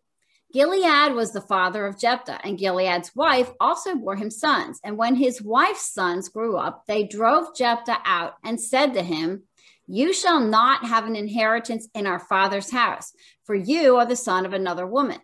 Gilead 0.53 1.15
was 1.15 1.33
the 1.33 1.43
father 1.43 1.85
of 1.87 1.99
Jephthah, 1.99 2.41
and 2.43 2.59
Gilead's 2.59 3.15
wife 3.15 3.51
also 3.61 3.95
bore 3.95 4.17
him 4.17 4.31
sons. 4.31 4.81
And 4.83 4.97
when 4.97 5.15
his 5.15 5.43
wife's 5.43 5.93
sons 5.93 6.31
grew 6.31 6.57
up, 6.57 6.85
they 6.87 7.05
drove 7.05 7.55
Jephthah 7.55 7.99
out 8.05 8.35
and 8.43 8.59
said 8.59 8.95
to 8.95 9.03
him, 9.03 9.43
You 9.91 10.13
shall 10.13 10.39
not 10.39 10.85
have 10.85 11.07
an 11.07 11.17
inheritance 11.17 11.89
in 11.95 12.07
our 12.07 12.19
father's 12.19 12.71
house, 12.71 13.15
for 13.45 13.55
you 13.55 13.97
are 13.97 14.05
the 14.05 14.17
son 14.17 14.45
of 14.45 14.53
another 14.53 14.87
woman. 14.87 15.19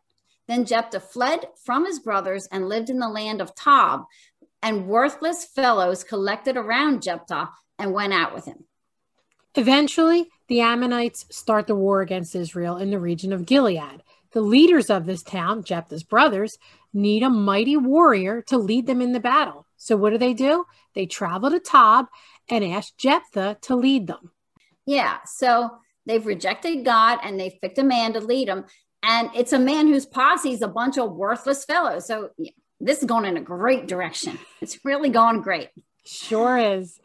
Then 0.49 0.65
Jephthah 0.65 1.01
fled 1.01 1.47
from 1.65 1.85
his 1.85 1.99
brothers 1.99 2.49
and 2.51 2.67
lived 2.67 2.89
in 2.89 2.99
the 2.99 3.09
land 3.09 3.43
of 3.43 3.55
Tob, 3.55 4.05
and 4.63 4.89
worthless 4.89 5.45
fellows 5.45 6.03
collected 6.03 6.57
around 6.57 7.03
Jephthah 7.03 7.51
and 7.79 7.93
went 7.93 8.15
out 8.15 8.35
with 8.35 8.47
him. 8.47 8.65
Eventually, 9.55 10.31
the 10.49 10.63
Ammonites 10.63 11.27
start 11.31 11.67
the 11.67 11.75
war 11.75 12.01
against 12.01 12.35
Israel 12.35 12.79
in 12.79 12.91
the 12.91 12.99
region 12.99 13.35
of 13.35 13.45
Gilead. 13.45 14.03
The 14.33 14.41
leaders 14.41 14.89
of 14.89 15.05
this 15.05 15.23
town, 15.23 15.63
Jephthah's 15.63 16.03
brothers, 16.03 16.59
need 16.95 17.23
a 17.23 17.29
mighty 17.29 17.77
warrior 17.77 18.41
to 18.49 18.57
lead 18.57 18.87
them 18.87 19.03
in 19.03 19.13
the 19.13 19.21
battle. 19.21 19.67
So 19.77 19.95
what 19.97 20.11
do 20.11 20.19
they 20.19 20.33
do? 20.33 20.65
They 20.95 21.05
travel 21.05 21.51
to 21.51 21.61
Tob 21.61 22.07
and 22.49 22.65
ask 22.65 22.97
Jephthah 22.97 23.59
to 23.61 23.77
lead 23.77 24.07
them. 24.07 24.31
Yeah, 24.87 25.19
so 25.25 25.71
they've 26.07 26.25
rejected 26.25 26.85
God 26.85 27.19
and 27.23 27.39
they've 27.39 27.61
picked 27.61 27.79
a 27.79 27.85
man 27.85 28.13
to 28.15 28.21
lead 28.21 28.49
them. 28.49 28.65
And 29.03 29.31
it's 29.35 29.53
a 29.53 29.59
man 29.59 29.87
whose 29.87 30.07
posse 30.07 30.53
is 30.53 30.63
a 30.63 30.69
bunch 30.69 30.99
of 30.99 31.13
worthless 31.13 31.65
fellows. 31.65 32.07
So 32.07 32.31
this 32.81 32.99
is 32.99 33.05
going 33.05 33.25
in 33.25 33.37
a 33.37 33.43
great 33.43 33.87
direction. 33.87 34.39
It's 34.61 34.85
really 34.85 35.11
going 35.11 35.43
great. 35.43 35.69
Sure 36.05 36.59
is. 36.59 37.01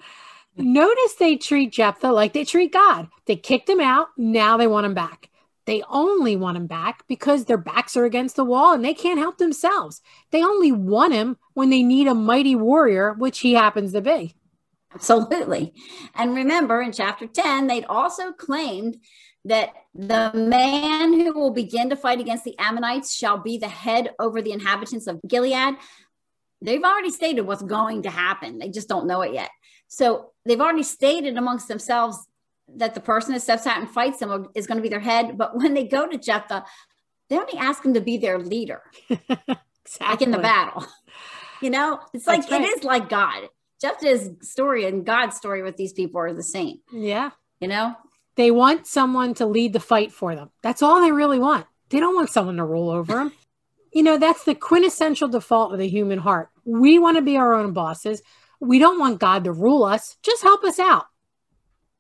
Notice 0.57 1.15
they 1.15 1.37
treat 1.37 1.71
Jephthah 1.71 2.11
like 2.11 2.33
they 2.33 2.43
treat 2.43 2.73
God. 2.73 3.07
They 3.25 3.35
kicked 3.35 3.69
him 3.69 3.79
out. 3.79 4.07
Now 4.17 4.57
they 4.57 4.67
want 4.67 4.85
him 4.85 4.93
back. 4.93 5.29
They 5.65 5.83
only 5.87 6.35
want 6.35 6.57
him 6.57 6.67
back 6.67 7.03
because 7.07 7.45
their 7.45 7.57
backs 7.57 7.95
are 7.95 8.05
against 8.05 8.35
the 8.35 8.43
wall 8.43 8.73
and 8.73 8.83
they 8.83 8.93
can't 8.93 9.19
help 9.19 9.37
themselves. 9.37 10.01
They 10.31 10.43
only 10.43 10.71
want 10.71 11.13
him 11.13 11.37
when 11.53 11.69
they 11.69 11.83
need 11.83 12.07
a 12.07 12.15
mighty 12.15 12.55
warrior, 12.55 13.13
which 13.13 13.39
he 13.39 13.53
happens 13.53 13.93
to 13.93 14.01
be. 14.01 14.35
Absolutely. 14.93 15.73
And 16.15 16.35
remember, 16.35 16.81
in 16.81 16.91
chapter 16.91 17.27
10, 17.27 17.67
they'd 17.67 17.85
also 17.85 18.31
claimed 18.31 18.97
that 19.45 19.69
the 19.93 20.31
man 20.33 21.13
who 21.13 21.33
will 21.33 21.51
begin 21.51 21.89
to 21.89 21.95
fight 21.95 22.19
against 22.19 22.43
the 22.43 22.57
Ammonites 22.59 23.13
shall 23.13 23.37
be 23.37 23.57
the 23.57 23.67
head 23.67 24.11
over 24.19 24.41
the 24.41 24.51
inhabitants 24.51 25.07
of 25.07 25.19
Gilead. 25.27 25.75
They've 26.61 26.83
already 26.83 27.11
stated 27.11 27.41
what's 27.41 27.61
going 27.61 28.03
to 28.03 28.09
happen. 28.09 28.59
They 28.59 28.69
just 28.69 28.89
don't 28.89 29.07
know 29.07 29.21
it 29.21 29.33
yet. 29.33 29.49
So 29.87 30.31
they've 30.45 30.59
already 30.59 30.83
stated 30.83 31.37
amongst 31.37 31.67
themselves 31.67 32.17
that 32.75 32.93
the 32.93 32.99
person 32.99 33.33
that 33.33 33.41
steps 33.41 33.65
out 33.65 33.79
and 33.79 33.89
fights 33.89 34.19
them 34.19 34.47
is 34.55 34.67
going 34.67 34.77
to 34.77 34.83
be 34.83 34.89
their 34.89 34.99
head. 34.99 35.37
But 35.37 35.55
when 35.55 35.73
they 35.73 35.85
go 35.85 36.07
to 36.07 36.17
Jephthah, 36.17 36.65
they 37.29 37.37
only 37.37 37.57
ask 37.57 37.83
him 37.83 37.93
to 37.93 38.01
be 38.01 38.17
their 38.17 38.39
leader, 38.39 38.81
exactly. 39.09 39.27
like 40.01 40.21
in 40.21 40.31
the 40.31 40.39
battle. 40.39 40.85
You 41.61 41.69
know, 41.69 41.99
it's 42.13 42.25
like 42.25 42.49
right. 42.49 42.61
it 42.61 42.77
is 42.77 42.83
like 42.83 43.09
God. 43.09 43.49
Jephthah's 43.81 44.29
story 44.41 44.85
and 44.85 45.05
God's 45.05 45.37
story 45.37 45.63
with 45.63 45.77
these 45.77 45.93
people 45.93 46.19
are 46.19 46.33
the 46.33 46.43
same. 46.43 46.79
Yeah. 46.91 47.31
You 47.59 47.67
know, 47.67 47.95
they 48.35 48.51
want 48.51 48.87
someone 48.87 49.33
to 49.35 49.45
lead 49.45 49.73
the 49.73 49.79
fight 49.79 50.11
for 50.11 50.35
them. 50.35 50.49
That's 50.61 50.81
all 50.81 51.01
they 51.01 51.11
really 51.11 51.39
want. 51.39 51.65
They 51.89 51.99
don't 51.99 52.15
want 52.15 52.29
someone 52.29 52.57
to 52.57 52.65
rule 52.65 52.89
over 52.89 53.13
them. 53.13 53.33
you 53.93 54.03
know, 54.03 54.17
that's 54.17 54.43
the 54.43 54.55
quintessential 54.55 55.27
default 55.27 55.73
of 55.73 55.79
the 55.79 55.87
human 55.87 56.19
heart. 56.19 56.49
We 56.65 56.99
want 56.99 57.17
to 57.17 57.21
be 57.21 57.37
our 57.37 57.53
own 57.53 57.73
bosses. 57.73 58.21
We 58.59 58.79
don't 58.79 58.99
want 58.99 59.19
God 59.19 59.43
to 59.45 59.51
rule 59.51 59.83
us. 59.83 60.17
Just 60.23 60.43
help 60.43 60.63
us 60.63 60.79
out. 60.79 61.05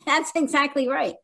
That's 0.05 0.31
exactly 0.35 0.87
right. 0.87 1.15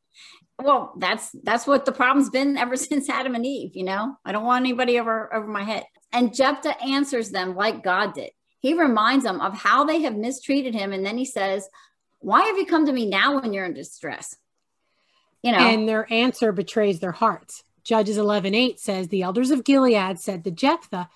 Well, 0.61 0.93
that's 0.97 1.35
that's 1.43 1.67
what 1.67 1.85
the 1.85 1.91
problem's 1.91 2.29
been 2.29 2.57
ever 2.57 2.75
since 2.77 3.09
Adam 3.09 3.35
and 3.35 3.45
Eve, 3.45 3.75
you 3.75 3.83
know. 3.83 4.15
I 4.25 4.31
don't 4.31 4.45
want 4.45 4.63
anybody 4.63 4.99
over 4.99 5.33
over 5.33 5.47
my 5.47 5.63
head. 5.63 5.85
And 6.11 6.33
Jephthah 6.33 6.81
answers 6.81 7.29
them 7.29 7.55
like 7.55 7.83
God 7.83 8.13
did. 8.13 8.31
He 8.65 8.73
reminds 8.73 9.23
them 9.23 9.41
of 9.41 9.53
how 9.53 9.83
they 9.83 10.01
have 10.01 10.15
mistreated 10.15 10.73
him 10.73 10.91
and 10.91 11.05
then 11.05 11.19
he 11.19 11.25
says, 11.25 11.69
"Why 12.17 12.41
have 12.45 12.57
you 12.57 12.65
come 12.65 12.87
to 12.87 12.91
me 12.91 13.05
now 13.05 13.39
when 13.39 13.53
you're 13.53 13.63
in 13.63 13.75
distress?" 13.75 14.37
You 15.43 15.51
know. 15.51 15.59
And 15.59 15.87
their 15.87 16.11
answer 16.11 16.51
betrays 16.51 16.99
their 16.99 17.11
hearts. 17.11 17.63
Judges 17.83 18.17
11:8 18.17 18.79
says, 18.79 19.09
"The 19.09 19.21
elders 19.21 19.51
of 19.51 19.65
Gilead 19.65 20.17
said 20.19 20.43
to 20.43 20.49
Jephthah, 20.49 21.09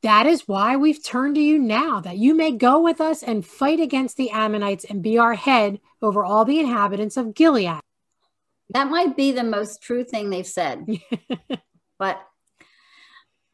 that 0.00 0.26
is 0.26 0.48
why 0.48 0.76
we've 0.76 1.04
turned 1.04 1.34
to 1.34 1.42
you 1.42 1.58
now, 1.58 2.00
that 2.00 2.16
you 2.16 2.34
may 2.34 2.52
go 2.52 2.80
with 2.80 3.02
us 3.02 3.22
and 3.22 3.44
fight 3.44 3.78
against 3.78 4.16
the 4.16 4.30
Ammonites 4.30 4.86
and 4.86 5.02
be 5.02 5.18
our 5.18 5.34
head 5.34 5.78
over 6.00 6.24
all 6.24 6.46
the 6.46 6.58
inhabitants 6.58 7.18
of 7.18 7.34
Gilead. 7.34 7.80
That 8.70 8.88
might 8.88 9.14
be 9.14 9.32
the 9.32 9.44
most 9.44 9.82
true 9.82 10.04
thing 10.04 10.30
they've 10.30 10.46
said. 10.46 10.86
but 11.98 12.26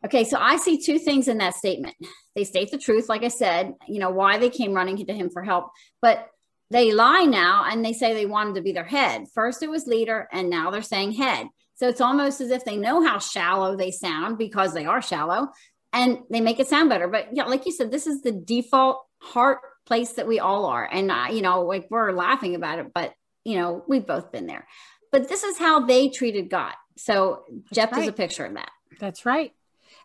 okay, 0.05 0.25
so 0.25 0.39
I 0.39 0.57
see 0.57 0.79
two 0.79 0.99
things 0.99 1.29
in 1.29 1.39
that 1.39 1.55
statement. 1.55 1.97
They 2.35 2.45
state 2.45 2.71
the 2.71 2.79
truth, 2.79 3.09
like 3.09 3.25
I 3.25 3.29
said, 3.29 3.75
you 3.87 3.99
know, 3.99 4.11
why 4.11 4.39
they 4.39 4.51
came 4.51 4.73
running 4.73 5.05
to 5.05 5.13
him 5.13 5.31
for 5.31 5.43
help, 5.43 5.71
but 6.01 6.29
they 6.71 6.93
lie 6.93 7.25
now 7.25 7.65
and 7.69 7.85
they 7.85 7.93
say 7.93 8.13
they 8.13 8.27
wanted 8.27 8.57
to 8.57 8.61
be 8.61 8.73
their 8.73 8.85
head. 8.85 9.25
First 9.35 9.63
it 9.63 9.71
was 9.71 9.87
leader, 9.87 10.29
and 10.33 10.51
now 10.51 10.71
they're 10.71 10.83
saying 10.83 11.13
head. 11.13 11.49
So 11.77 11.89
it's 11.89 12.01
almost 12.01 12.41
as 12.41 12.51
if 12.51 12.65
they 12.65 12.77
know 12.77 13.05
how 13.05 13.19
shallow 13.19 13.77
they 13.77 13.93
sound 13.93 14.37
because 14.37 14.75
they 14.75 14.85
are 14.85 15.01
shallow 15.01 15.49
and 15.93 16.19
they 16.29 16.41
make 16.41 16.59
it 16.59 16.67
sound 16.67 16.91
better. 16.91 17.07
But 17.07 17.29
yeah, 17.33 17.45
like 17.45 17.67
you 17.67 17.73
said, 17.73 17.91
this 17.91 18.07
is 18.07 18.21
the 18.21 18.33
default 18.33 19.05
heart 19.21 19.61
place 19.87 20.13
that 20.15 20.27
we 20.27 20.41
all 20.41 20.67
are. 20.67 20.89
And, 20.91 21.11
uh, 21.11 21.27
you 21.31 21.41
know, 21.41 21.63
like 21.63 21.87
we're 21.89 22.13
laughing 22.13 22.57
about 22.57 22.81
it, 22.81 22.89
but, 22.93 23.15
you 23.45 23.57
know, 23.57 23.85
we've 23.87 24.07
both 24.07 24.33
been 24.33 24.47
there. 24.47 24.67
But 25.13 25.29
this 25.29 25.45
is 25.45 25.57
how 25.57 25.87
they 25.87 26.09
treated 26.09 26.51
God. 26.51 26.75
So 26.97 27.45
That's 27.49 27.71
Jephthah 27.73 27.97
right. 27.97 28.09
a 28.09 28.13
picture 28.13 28.45
of 28.45 28.55
that. 28.55 28.71
That's 28.99 29.25
right. 29.25 29.53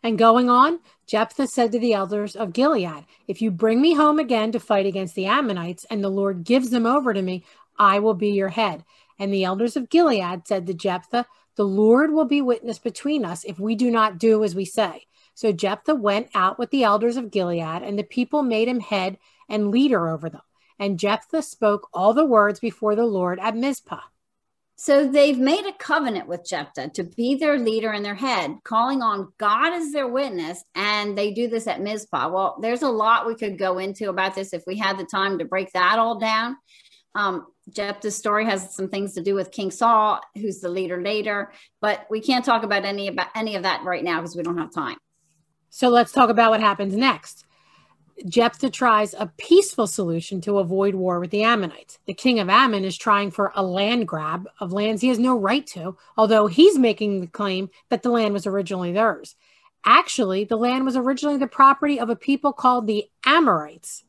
And 0.04 0.18
going 0.18 0.50
on, 0.50 0.82
Jephthah 1.08 1.48
said 1.48 1.72
to 1.72 1.80
the 1.80 1.94
elders 1.94 2.36
of 2.36 2.52
Gilead, 2.52 3.06
If 3.26 3.42
you 3.42 3.50
bring 3.52 3.82
me 3.82 3.94
home 3.94 4.20
again 4.20 4.52
to 4.52 4.60
fight 4.60 4.86
against 4.86 5.16
the 5.16 5.28
Ammonites, 5.28 5.86
and 5.90 6.04
the 6.04 6.10
Lord 6.10 6.44
gives 6.44 6.72
them 6.72 6.86
over 6.86 7.14
to 7.14 7.22
me, 7.22 7.46
I 7.80 8.00
will 8.00 8.14
be 8.14 8.30
your 8.30 8.50
head. 8.50 8.84
And 9.18 9.34
the 9.34 9.46
elders 9.46 9.78
of 9.78 9.90
Gilead 9.90 10.46
said 10.46 10.68
to 10.68 10.74
Jephthah, 10.74 11.26
The 11.56 11.64
Lord 11.64 12.12
will 12.12 12.26
be 12.26 12.42
witness 12.42 12.80
between 12.80 13.24
us 13.24 13.46
if 13.46 13.60
we 13.60 13.76
do 13.76 13.90
not 13.90 14.18
do 14.18 14.44
as 14.44 14.54
we 14.54 14.66
say. 14.66 15.06
So 15.36 15.54
Jephthah 15.54 15.96
went 15.96 16.30
out 16.36 16.60
with 16.60 16.70
the 16.72 16.84
elders 16.84 17.16
of 17.16 17.32
Gilead, 17.32 17.82
and 17.82 17.98
the 17.98 18.04
people 18.04 18.44
made 18.44 18.68
him 18.68 18.82
head 18.82 19.18
and 19.48 19.72
leader 19.72 20.10
over 20.10 20.30
them. 20.30 20.42
And 20.78 21.00
Jephthah 21.00 21.44
spoke 21.44 21.88
all 21.94 22.14
the 22.14 22.26
words 22.26 22.60
before 22.60 22.96
the 22.96 23.06
Lord 23.06 23.40
at 23.40 23.56
Mizpah. 23.56 24.02
So 24.75 25.08
they've 25.08 25.38
made 25.38 25.65
a 25.65 25.74
covenant 25.74 26.27
with 26.27 26.48
Jephthah 26.48 26.89
to 26.96 27.03
be 27.03 27.36
their 27.36 27.58
leader 27.60 27.92
and 27.92 28.03
their 28.03 28.15
head, 28.15 28.58
calling 28.63 29.01
on 29.01 29.32
God 29.38 29.72
as 29.72 29.92
their 29.92 30.08
witness. 30.08 30.63
And 30.75 31.18
they 31.18 31.32
do 31.32 31.48
this 31.48 31.68
at 31.68 31.82
Mizpah. 31.82 32.30
Well, 32.30 32.58
there's 32.62 32.82
a 32.82 32.89
lot 32.89 33.27
we 33.27 33.36
could 33.36 33.58
go 33.58 33.77
into 33.77 34.10
about 34.10 34.36
this 34.36 34.51
if 34.51 34.63
we 34.65 34.77
had 34.77 34.98
the 34.98 35.06
time 35.06 35.38
to 35.39 35.46
break 35.46 35.72
that 35.74 36.00
all 36.00 36.18
down. 36.20 36.58
Um, 37.15 37.48
Jephthah's 37.70 38.18
story 38.18 38.46
has 38.46 38.75
some 38.75 38.89
things 38.89 39.13
to 39.13 39.22
do 39.22 39.36
with 39.36 39.51
King 39.51 39.72
Saul, 39.72 40.20
who's 40.36 40.60
the 40.60 40.70
leader 40.70 41.01
later, 41.01 41.53
but 41.80 42.06
we 42.10 42.20
can't 42.20 42.44
talk 42.44 42.63
about 42.63 42.84
any 42.84 43.08
about 43.08 43.27
any 43.36 43.56
of 43.56 43.63
that 43.63 43.84
right 43.84 44.03
now 44.03 44.20
because 44.20 44.36
we 44.36 44.44
don't 44.44 44.58
have 44.58 44.74
time. 44.74 44.98
So 45.70 45.89
let's 45.89 46.12
talk 46.12 46.30
about 46.30 46.51
what 46.51 46.60
happens 46.60 46.96
next. 46.96 47.46
Jephthah 48.27 48.70
tries 48.70 49.13
a 49.13 49.32
peaceful 49.38 49.88
solution 49.88 50.41
to 50.41 50.60
avoid 50.60 50.96
war 50.96 51.20
with 51.20 51.32
the 51.32 51.43
Ammonites. 51.43 52.00
The 52.05 52.13
king 52.13 52.39
of 52.39 52.50
Ammon 52.50 52.86
is 52.86 52.98
trying 52.98 53.32
for 53.32 53.51
a 53.55 53.63
land 53.63 54.08
grab 54.08 54.48
of 54.60 54.72
lands 54.72 55.01
he 55.01 55.10
has 55.10 55.20
no 55.20 55.38
right 55.38 55.65
to, 55.67 55.98
although 56.17 56.48
he's 56.48 56.77
making 56.77 57.22
the 57.22 57.27
claim 57.27 57.70
that 57.89 58.03
the 58.03 58.10
land 58.10 58.34
was 58.34 58.48
originally 58.48 58.91
theirs. 58.91 59.36
Actually, 59.86 60.46
the 60.46 60.55
land 60.55 60.86
was 60.86 60.96
originally 60.96 61.38
the 61.38 61.48
property 61.48 62.00
of 62.00 62.10
a 62.10 62.15
people 62.15 62.53
called 62.53 62.88
the 62.88 63.05
Amorites. 63.25 64.03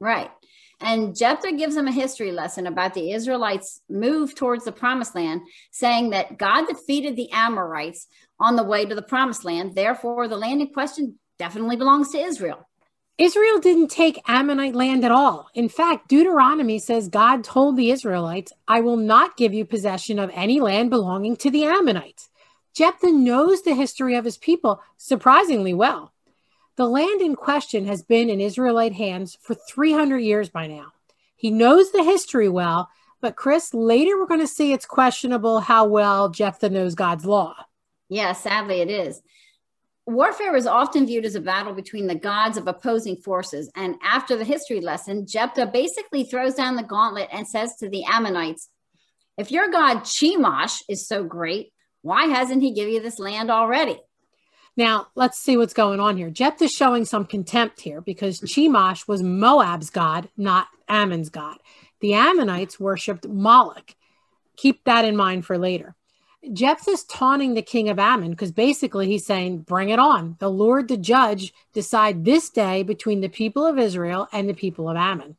Right. 0.00 0.30
And 0.80 1.16
Jephthah 1.16 1.52
gives 1.52 1.76
him 1.76 1.88
a 1.88 1.92
history 1.92 2.30
lesson 2.30 2.66
about 2.66 2.94
the 2.94 3.12
Israelites' 3.12 3.80
move 3.88 4.34
towards 4.34 4.64
the 4.64 4.72
promised 4.72 5.14
land, 5.14 5.42
saying 5.72 6.10
that 6.10 6.38
God 6.38 6.66
defeated 6.66 7.16
the 7.16 7.30
Amorites 7.32 8.06
on 8.38 8.54
the 8.56 8.62
way 8.62 8.84
to 8.84 8.94
the 8.94 9.02
promised 9.02 9.44
land. 9.44 9.74
Therefore, 9.74 10.28
the 10.28 10.36
land 10.36 10.60
in 10.60 10.68
question 10.68 11.18
definitely 11.38 11.76
belongs 11.76 12.10
to 12.12 12.18
Israel. 12.18 12.68
Israel 13.18 13.58
didn't 13.58 13.88
take 13.88 14.22
Ammonite 14.28 14.76
land 14.76 15.04
at 15.04 15.10
all. 15.10 15.50
In 15.52 15.68
fact, 15.68 16.06
Deuteronomy 16.06 16.78
says 16.78 17.08
God 17.08 17.42
told 17.42 17.76
the 17.76 17.90
Israelites, 17.90 18.52
I 18.68 18.80
will 18.80 18.96
not 18.96 19.36
give 19.36 19.52
you 19.52 19.64
possession 19.64 20.20
of 20.20 20.30
any 20.32 20.60
land 20.60 20.90
belonging 20.90 21.36
to 21.38 21.50
the 21.50 21.64
Ammonites. 21.64 22.30
Jephthah 22.74 23.10
knows 23.10 23.62
the 23.62 23.74
history 23.74 24.14
of 24.14 24.24
his 24.24 24.38
people 24.38 24.80
surprisingly 24.96 25.74
well. 25.74 26.12
The 26.76 26.86
land 26.86 27.20
in 27.20 27.34
question 27.34 27.86
has 27.86 28.04
been 28.04 28.30
in 28.30 28.40
Israelite 28.40 28.92
hands 28.92 29.36
for 29.42 29.54
300 29.54 30.18
years 30.18 30.48
by 30.48 30.68
now. 30.68 30.92
He 31.34 31.50
knows 31.50 31.90
the 31.90 32.04
history 32.04 32.48
well, 32.48 32.88
but 33.20 33.34
Chris, 33.34 33.74
later 33.74 34.16
we're 34.16 34.28
going 34.28 34.38
to 34.38 34.46
see 34.46 34.72
it's 34.72 34.86
questionable 34.86 35.58
how 35.58 35.86
well 35.86 36.28
Jephthah 36.28 36.70
knows 36.70 36.94
God's 36.94 37.24
law. 37.24 37.56
Yeah, 38.08 38.32
sadly 38.32 38.80
it 38.80 38.90
is. 38.90 39.22
Warfare 40.08 40.56
is 40.56 40.66
often 40.66 41.04
viewed 41.04 41.26
as 41.26 41.34
a 41.34 41.40
battle 41.40 41.74
between 41.74 42.06
the 42.06 42.14
gods 42.14 42.56
of 42.56 42.66
opposing 42.66 43.16
forces. 43.16 43.70
And 43.76 43.96
after 44.02 44.36
the 44.36 44.44
history 44.44 44.80
lesson, 44.80 45.26
Jephthah 45.26 45.66
basically 45.66 46.24
throws 46.24 46.54
down 46.54 46.76
the 46.76 46.82
gauntlet 46.82 47.28
and 47.30 47.46
says 47.46 47.76
to 47.76 47.90
the 47.90 48.04
Ammonites, 48.04 48.70
If 49.36 49.50
your 49.52 49.70
god 49.70 50.04
Chemosh 50.04 50.80
is 50.88 51.06
so 51.06 51.24
great, 51.24 51.74
why 52.00 52.24
hasn't 52.24 52.62
he 52.62 52.72
given 52.72 52.94
you 52.94 53.02
this 53.02 53.18
land 53.18 53.50
already? 53.50 54.00
Now, 54.78 55.08
let's 55.14 55.38
see 55.38 55.58
what's 55.58 55.74
going 55.74 56.00
on 56.00 56.16
here. 56.16 56.30
Jephthah's 56.30 56.72
showing 56.72 57.04
some 57.04 57.26
contempt 57.26 57.82
here 57.82 58.00
because 58.00 58.40
Chemosh 58.40 59.06
was 59.06 59.22
Moab's 59.22 59.90
god, 59.90 60.30
not 60.38 60.68
Ammon's 60.88 61.28
god. 61.28 61.58
The 62.00 62.14
Ammonites 62.14 62.80
worshipped 62.80 63.28
Moloch. 63.28 63.94
Keep 64.56 64.84
that 64.84 65.04
in 65.04 65.16
mind 65.16 65.44
for 65.44 65.58
later. 65.58 65.96
Jephthah's 66.52 67.04
taunting 67.04 67.54
the 67.54 67.62
king 67.62 67.88
of 67.88 67.98
Ammon 67.98 68.30
because 68.30 68.52
basically 68.52 69.06
he's 69.06 69.26
saying, 69.26 69.60
Bring 69.60 69.90
it 69.90 69.98
on. 69.98 70.36
The 70.38 70.50
Lord, 70.50 70.88
the 70.88 70.96
judge, 70.96 71.52
decide 71.72 72.24
this 72.24 72.48
day 72.50 72.82
between 72.82 73.20
the 73.20 73.28
people 73.28 73.66
of 73.66 73.78
Israel 73.78 74.28
and 74.32 74.48
the 74.48 74.54
people 74.54 74.88
of 74.88 74.96
Ammon. 74.96 75.36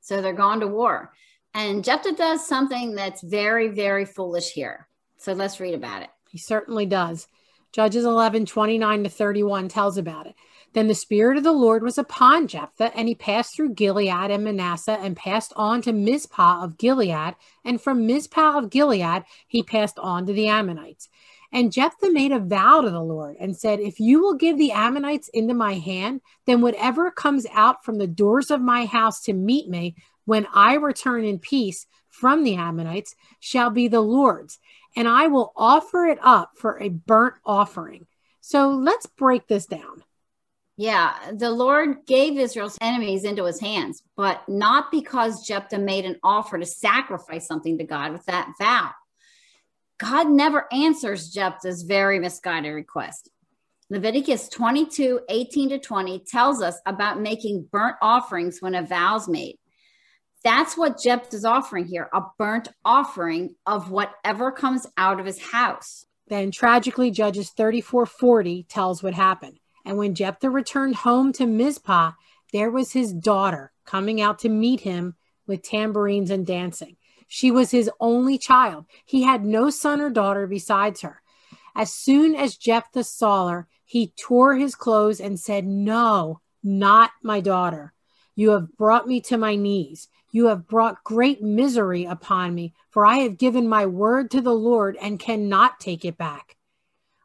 So 0.00 0.22
they're 0.22 0.32
going 0.32 0.60
to 0.60 0.68
war. 0.68 1.12
And 1.54 1.82
Jephthah 1.82 2.12
does 2.12 2.46
something 2.46 2.94
that's 2.94 3.22
very, 3.22 3.68
very 3.68 4.04
foolish 4.04 4.52
here. 4.52 4.86
So 5.16 5.32
let's 5.32 5.60
read 5.60 5.74
about 5.74 6.02
it. 6.02 6.10
He 6.30 6.38
certainly 6.38 6.86
does. 6.86 7.26
Judges 7.72 8.04
11, 8.04 8.46
29 8.46 9.04
to 9.04 9.10
31 9.10 9.68
tells 9.68 9.98
about 9.98 10.26
it. 10.26 10.34
Then 10.74 10.86
the 10.86 10.94
Spirit 10.94 11.38
of 11.38 11.44
the 11.44 11.52
Lord 11.52 11.82
was 11.82 11.98
upon 11.98 12.46
Jephthah, 12.46 12.96
and 12.96 13.08
he 13.08 13.14
passed 13.14 13.54
through 13.54 13.74
Gilead 13.74 14.30
and 14.30 14.44
Manasseh 14.44 14.98
and 15.00 15.16
passed 15.16 15.52
on 15.56 15.82
to 15.82 15.92
Mizpah 15.92 16.62
of 16.62 16.78
Gilead. 16.78 17.34
And 17.64 17.80
from 17.80 18.06
Mizpah 18.06 18.58
of 18.58 18.70
Gilead, 18.70 19.24
he 19.46 19.62
passed 19.62 19.98
on 19.98 20.26
to 20.26 20.32
the 20.32 20.48
Ammonites. 20.48 21.08
And 21.50 21.72
Jephthah 21.72 22.10
made 22.10 22.32
a 22.32 22.38
vow 22.38 22.82
to 22.82 22.90
the 22.90 23.02
Lord 23.02 23.36
and 23.40 23.56
said, 23.56 23.80
If 23.80 23.98
you 23.98 24.20
will 24.20 24.34
give 24.34 24.58
the 24.58 24.72
Ammonites 24.72 25.28
into 25.28 25.54
my 25.54 25.74
hand, 25.74 26.20
then 26.44 26.60
whatever 26.60 27.10
comes 27.10 27.46
out 27.52 27.84
from 27.84 27.96
the 27.96 28.06
doors 28.06 28.50
of 28.50 28.60
my 28.60 28.84
house 28.84 29.22
to 29.22 29.32
meet 29.32 29.68
me 29.68 29.96
when 30.26 30.46
I 30.52 30.74
return 30.74 31.24
in 31.24 31.38
peace 31.38 31.86
from 32.08 32.44
the 32.44 32.56
Ammonites 32.56 33.14
shall 33.40 33.70
be 33.70 33.88
the 33.88 34.00
Lord's 34.00 34.58
and 34.98 35.06
I 35.06 35.28
will 35.28 35.52
offer 35.56 36.06
it 36.06 36.18
up 36.22 36.52
for 36.56 36.80
a 36.82 36.88
burnt 36.88 37.36
offering. 37.44 38.06
So 38.40 38.70
let's 38.70 39.06
break 39.06 39.46
this 39.46 39.66
down. 39.66 40.02
Yeah, 40.80 41.16
the 41.32 41.50
Lord 41.50 42.06
gave 42.06 42.38
Israel's 42.38 42.78
enemies 42.80 43.24
into 43.24 43.44
his 43.44 43.58
hands, 43.58 44.04
but 44.16 44.48
not 44.48 44.92
because 44.92 45.44
Jephthah 45.44 45.80
made 45.80 46.04
an 46.04 46.20
offer 46.22 46.56
to 46.56 46.64
sacrifice 46.64 47.48
something 47.48 47.78
to 47.78 47.84
God 47.84 48.12
with 48.12 48.24
that 48.26 48.52
vow. 48.60 48.92
God 49.98 50.28
never 50.28 50.72
answers 50.72 51.30
Jephthah's 51.30 51.82
very 51.82 52.20
misguided 52.20 52.72
request. 52.72 53.28
Leviticus 53.90 54.48
22 54.50 55.22
18 55.28 55.70
to 55.70 55.78
20 55.80 56.20
tells 56.20 56.62
us 56.62 56.78
about 56.86 57.20
making 57.20 57.66
burnt 57.72 57.96
offerings 58.00 58.58
when 58.60 58.76
a 58.76 58.82
vow's 58.82 59.28
made. 59.28 59.58
That's 60.44 60.76
what 60.76 61.00
Jephthah 61.02 61.34
is 61.34 61.44
offering 61.44 61.86
here 61.86 62.08
a 62.14 62.22
burnt 62.38 62.68
offering 62.84 63.56
of 63.66 63.90
whatever 63.90 64.52
comes 64.52 64.86
out 64.96 65.18
of 65.18 65.26
his 65.26 65.42
house. 65.42 66.06
Then 66.28 66.52
tragically, 66.52 67.10
Judges 67.10 67.50
34 67.50 68.06
40 68.06 68.62
tells 68.68 69.02
what 69.02 69.14
happened. 69.14 69.58
And 69.88 69.96
when 69.96 70.14
Jephthah 70.14 70.50
returned 70.50 70.96
home 70.96 71.32
to 71.32 71.46
Mizpah, 71.46 72.12
there 72.52 72.70
was 72.70 72.92
his 72.92 73.10
daughter 73.10 73.72
coming 73.86 74.20
out 74.20 74.38
to 74.40 74.50
meet 74.50 74.80
him 74.80 75.14
with 75.46 75.62
tambourines 75.62 76.30
and 76.30 76.46
dancing. 76.46 76.98
She 77.26 77.50
was 77.50 77.70
his 77.70 77.90
only 77.98 78.36
child. 78.36 78.84
He 79.06 79.22
had 79.22 79.46
no 79.46 79.70
son 79.70 80.02
or 80.02 80.10
daughter 80.10 80.46
besides 80.46 81.00
her. 81.00 81.22
As 81.74 81.90
soon 81.90 82.34
as 82.34 82.58
Jephthah 82.58 83.02
saw 83.02 83.48
her, 83.48 83.68
he 83.86 84.12
tore 84.18 84.56
his 84.56 84.74
clothes 84.74 85.22
and 85.22 85.40
said, 85.40 85.66
No, 85.66 86.42
not 86.62 87.12
my 87.22 87.40
daughter. 87.40 87.94
You 88.34 88.50
have 88.50 88.76
brought 88.76 89.08
me 89.08 89.22
to 89.22 89.38
my 89.38 89.56
knees. 89.56 90.08
You 90.30 90.48
have 90.48 90.68
brought 90.68 91.02
great 91.02 91.42
misery 91.42 92.04
upon 92.04 92.54
me, 92.54 92.74
for 92.90 93.06
I 93.06 93.20
have 93.20 93.38
given 93.38 93.66
my 93.66 93.86
word 93.86 94.30
to 94.32 94.42
the 94.42 94.52
Lord 94.52 94.98
and 95.00 95.18
cannot 95.18 95.80
take 95.80 96.04
it 96.04 96.18
back. 96.18 96.57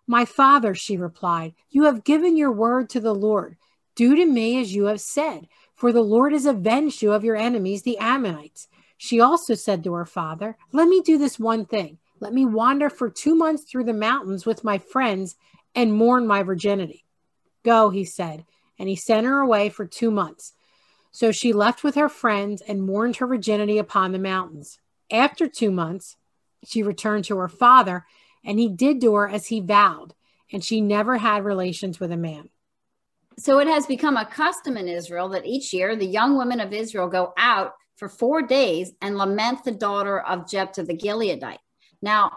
My 0.07 0.25
father, 0.25 0.75
she 0.75 0.97
replied, 0.97 1.53
you 1.69 1.83
have 1.83 2.03
given 2.03 2.35
your 2.35 2.51
word 2.51 2.89
to 2.91 2.99
the 2.99 3.15
Lord. 3.15 3.57
Do 3.95 4.15
to 4.15 4.25
me 4.25 4.59
as 4.59 4.73
you 4.73 4.85
have 4.85 5.01
said, 5.01 5.47
for 5.75 5.91
the 5.91 6.01
Lord 6.01 6.33
has 6.33 6.45
avenged 6.45 7.01
you 7.01 7.13
of 7.13 7.23
your 7.23 7.35
enemies, 7.35 7.83
the 7.83 7.97
Ammonites. 7.97 8.67
She 8.97 9.19
also 9.19 9.53
said 9.53 9.83
to 9.83 9.93
her 9.93 10.05
father, 10.05 10.57
Let 10.71 10.87
me 10.87 11.01
do 11.01 11.17
this 11.17 11.39
one 11.39 11.65
thing. 11.65 11.99
Let 12.19 12.33
me 12.33 12.45
wander 12.45 12.89
for 12.89 13.09
two 13.09 13.35
months 13.35 13.63
through 13.63 13.83
the 13.85 13.93
mountains 13.93 14.45
with 14.45 14.63
my 14.63 14.77
friends 14.77 15.35
and 15.75 15.93
mourn 15.93 16.25
my 16.25 16.43
virginity. 16.43 17.05
Go, 17.63 17.89
he 17.89 18.05
said, 18.05 18.45
and 18.79 18.87
he 18.87 18.95
sent 18.95 19.25
her 19.25 19.39
away 19.39 19.69
for 19.69 19.85
two 19.85 20.11
months. 20.11 20.53
So 21.11 21.31
she 21.31 21.53
left 21.53 21.83
with 21.83 21.95
her 21.95 22.09
friends 22.09 22.61
and 22.61 22.83
mourned 22.83 23.17
her 23.17 23.27
virginity 23.27 23.77
upon 23.77 24.11
the 24.11 24.19
mountains. 24.19 24.79
After 25.11 25.47
two 25.47 25.71
months, 25.71 26.17
she 26.65 26.81
returned 26.81 27.25
to 27.25 27.37
her 27.37 27.49
father, 27.49 28.05
and 28.43 28.59
he 28.59 28.69
did 28.69 29.01
to 29.01 29.15
her 29.15 29.27
as 29.27 29.47
he 29.47 29.59
vowed, 29.59 30.13
and 30.51 30.63
she 30.63 30.81
never 30.81 31.17
had 31.17 31.45
relations 31.45 31.99
with 31.99 32.11
a 32.11 32.17
man. 32.17 32.49
So 33.39 33.59
it 33.59 33.67
has 33.67 33.85
become 33.85 34.17
a 34.17 34.25
custom 34.25 34.77
in 34.77 34.87
Israel 34.87 35.29
that 35.29 35.45
each 35.45 35.73
year 35.73 35.95
the 35.95 36.05
young 36.05 36.37
women 36.37 36.59
of 36.59 36.73
Israel 36.73 37.07
go 37.07 37.33
out 37.37 37.73
for 37.95 38.07
four 38.07 38.41
days 38.41 38.91
and 39.01 39.17
lament 39.17 39.63
the 39.63 39.71
daughter 39.71 40.19
of 40.19 40.49
Jephthah 40.49 40.83
the 40.83 40.97
Gileadite. 40.97 41.57
Now, 42.01 42.31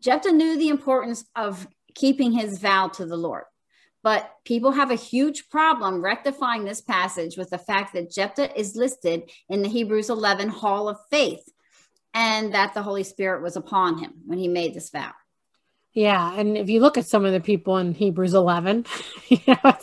Jephthah 0.00 0.32
knew 0.32 0.58
the 0.58 0.68
importance 0.68 1.24
of 1.36 1.66
keeping 1.94 2.32
his 2.32 2.58
vow 2.58 2.88
to 2.88 3.06
the 3.06 3.16
Lord. 3.16 3.44
But 4.02 4.30
people 4.44 4.72
have 4.72 4.90
a 4.90 4.96
huge 4.96 5.50
problem 5.50 6.02
rectifying 6.02 6.64
this 6.64 6.80
passage 6.80 7.36
with 7.36 7.50
the 7.50 7.58
fact 7.58 7.92
that 7.92 8.10
Jephthah 8.10 8.58
is 8.58 8.74
listed 8.74 9.30
in 9.48 9.62
the 9.62 9.68
Hebrews 9.68 10.08
11 10.08 10.48
Hall 10.48 10.88
of 10.88 10.98
Faith 11.10 11.46
and 12.14 12.54
that 12.54 12.72
the 12.72 12.82
Holy 12.82 13.04
Spirit 13.04 13.42
was 13.42 13.56
upon 13.56 13.98
him 13.98 14.12
when 14.24 14.38
he 14.38 14.48
made 14.48 14.74
this 14.74 14.90
vow. 14.90 15.12
Yeah. 15.92 16.34
And 16.38 16.56
if 16.56 16.68
you 16.68 16.80
look 16.80 16.96
at 16.96 17.06
some 17.06 17.24
of 17.24 17.32
the 17.32 17.40
people 17.40 17.76
in 17.78 17.94
Hebrews 17.94 18.34
11, 18.34 18.86
you 19.28 19.38
know, 19.46 19.78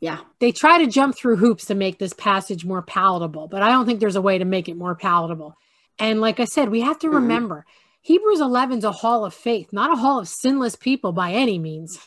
yeah, 0.00 0.18
they 0.40 0.52
try 0.52 0.78
to 0.78 0.90
jump 0.90 1.16
through 1.16 1.36
hoops 1.36 1.66
to 1.66 1.74
make 1.74 1.98
this 1.98 2.12
passage 2.12 2.64
more 2.64 2.82
palatable, 2.82 3.48
but 3.48 3.62
I 3.62 3.70
don't 3.70 3.86
think 3.86 4.00
there's 4.00 4.16
a 4.16 4.22
way 4.22 4.38
to 4.38 4.44
make 4.44 4.68
it 4.68 4.76
more 4.76 4.94
palatable. 4.94 5.54
And 5.98 6.20
like 6.20 6.40
I 6.40 6.44
said, 6.44 6.70
we 6.70 6.80
have 6.80 6.98
to 7.00 7.06
mm-hmm. 7.06 7.16
remember 7.16 7.66
Hebrews 8.00 8.40
11 8.40 8.78
is 8.78 8.84
a 8.84 8.90
hall 8.90 9.24
of 9.24 9.32
faith, 9.32 9.72
not 9.72 9.92
a 9.92 10.00
hall 10.00 10.18
of 10.18 10.28
sinless 10.28 10.74
people 10.74 11.12
by 11.12 11.32
any 11.32 11.58
means 11.58 11.98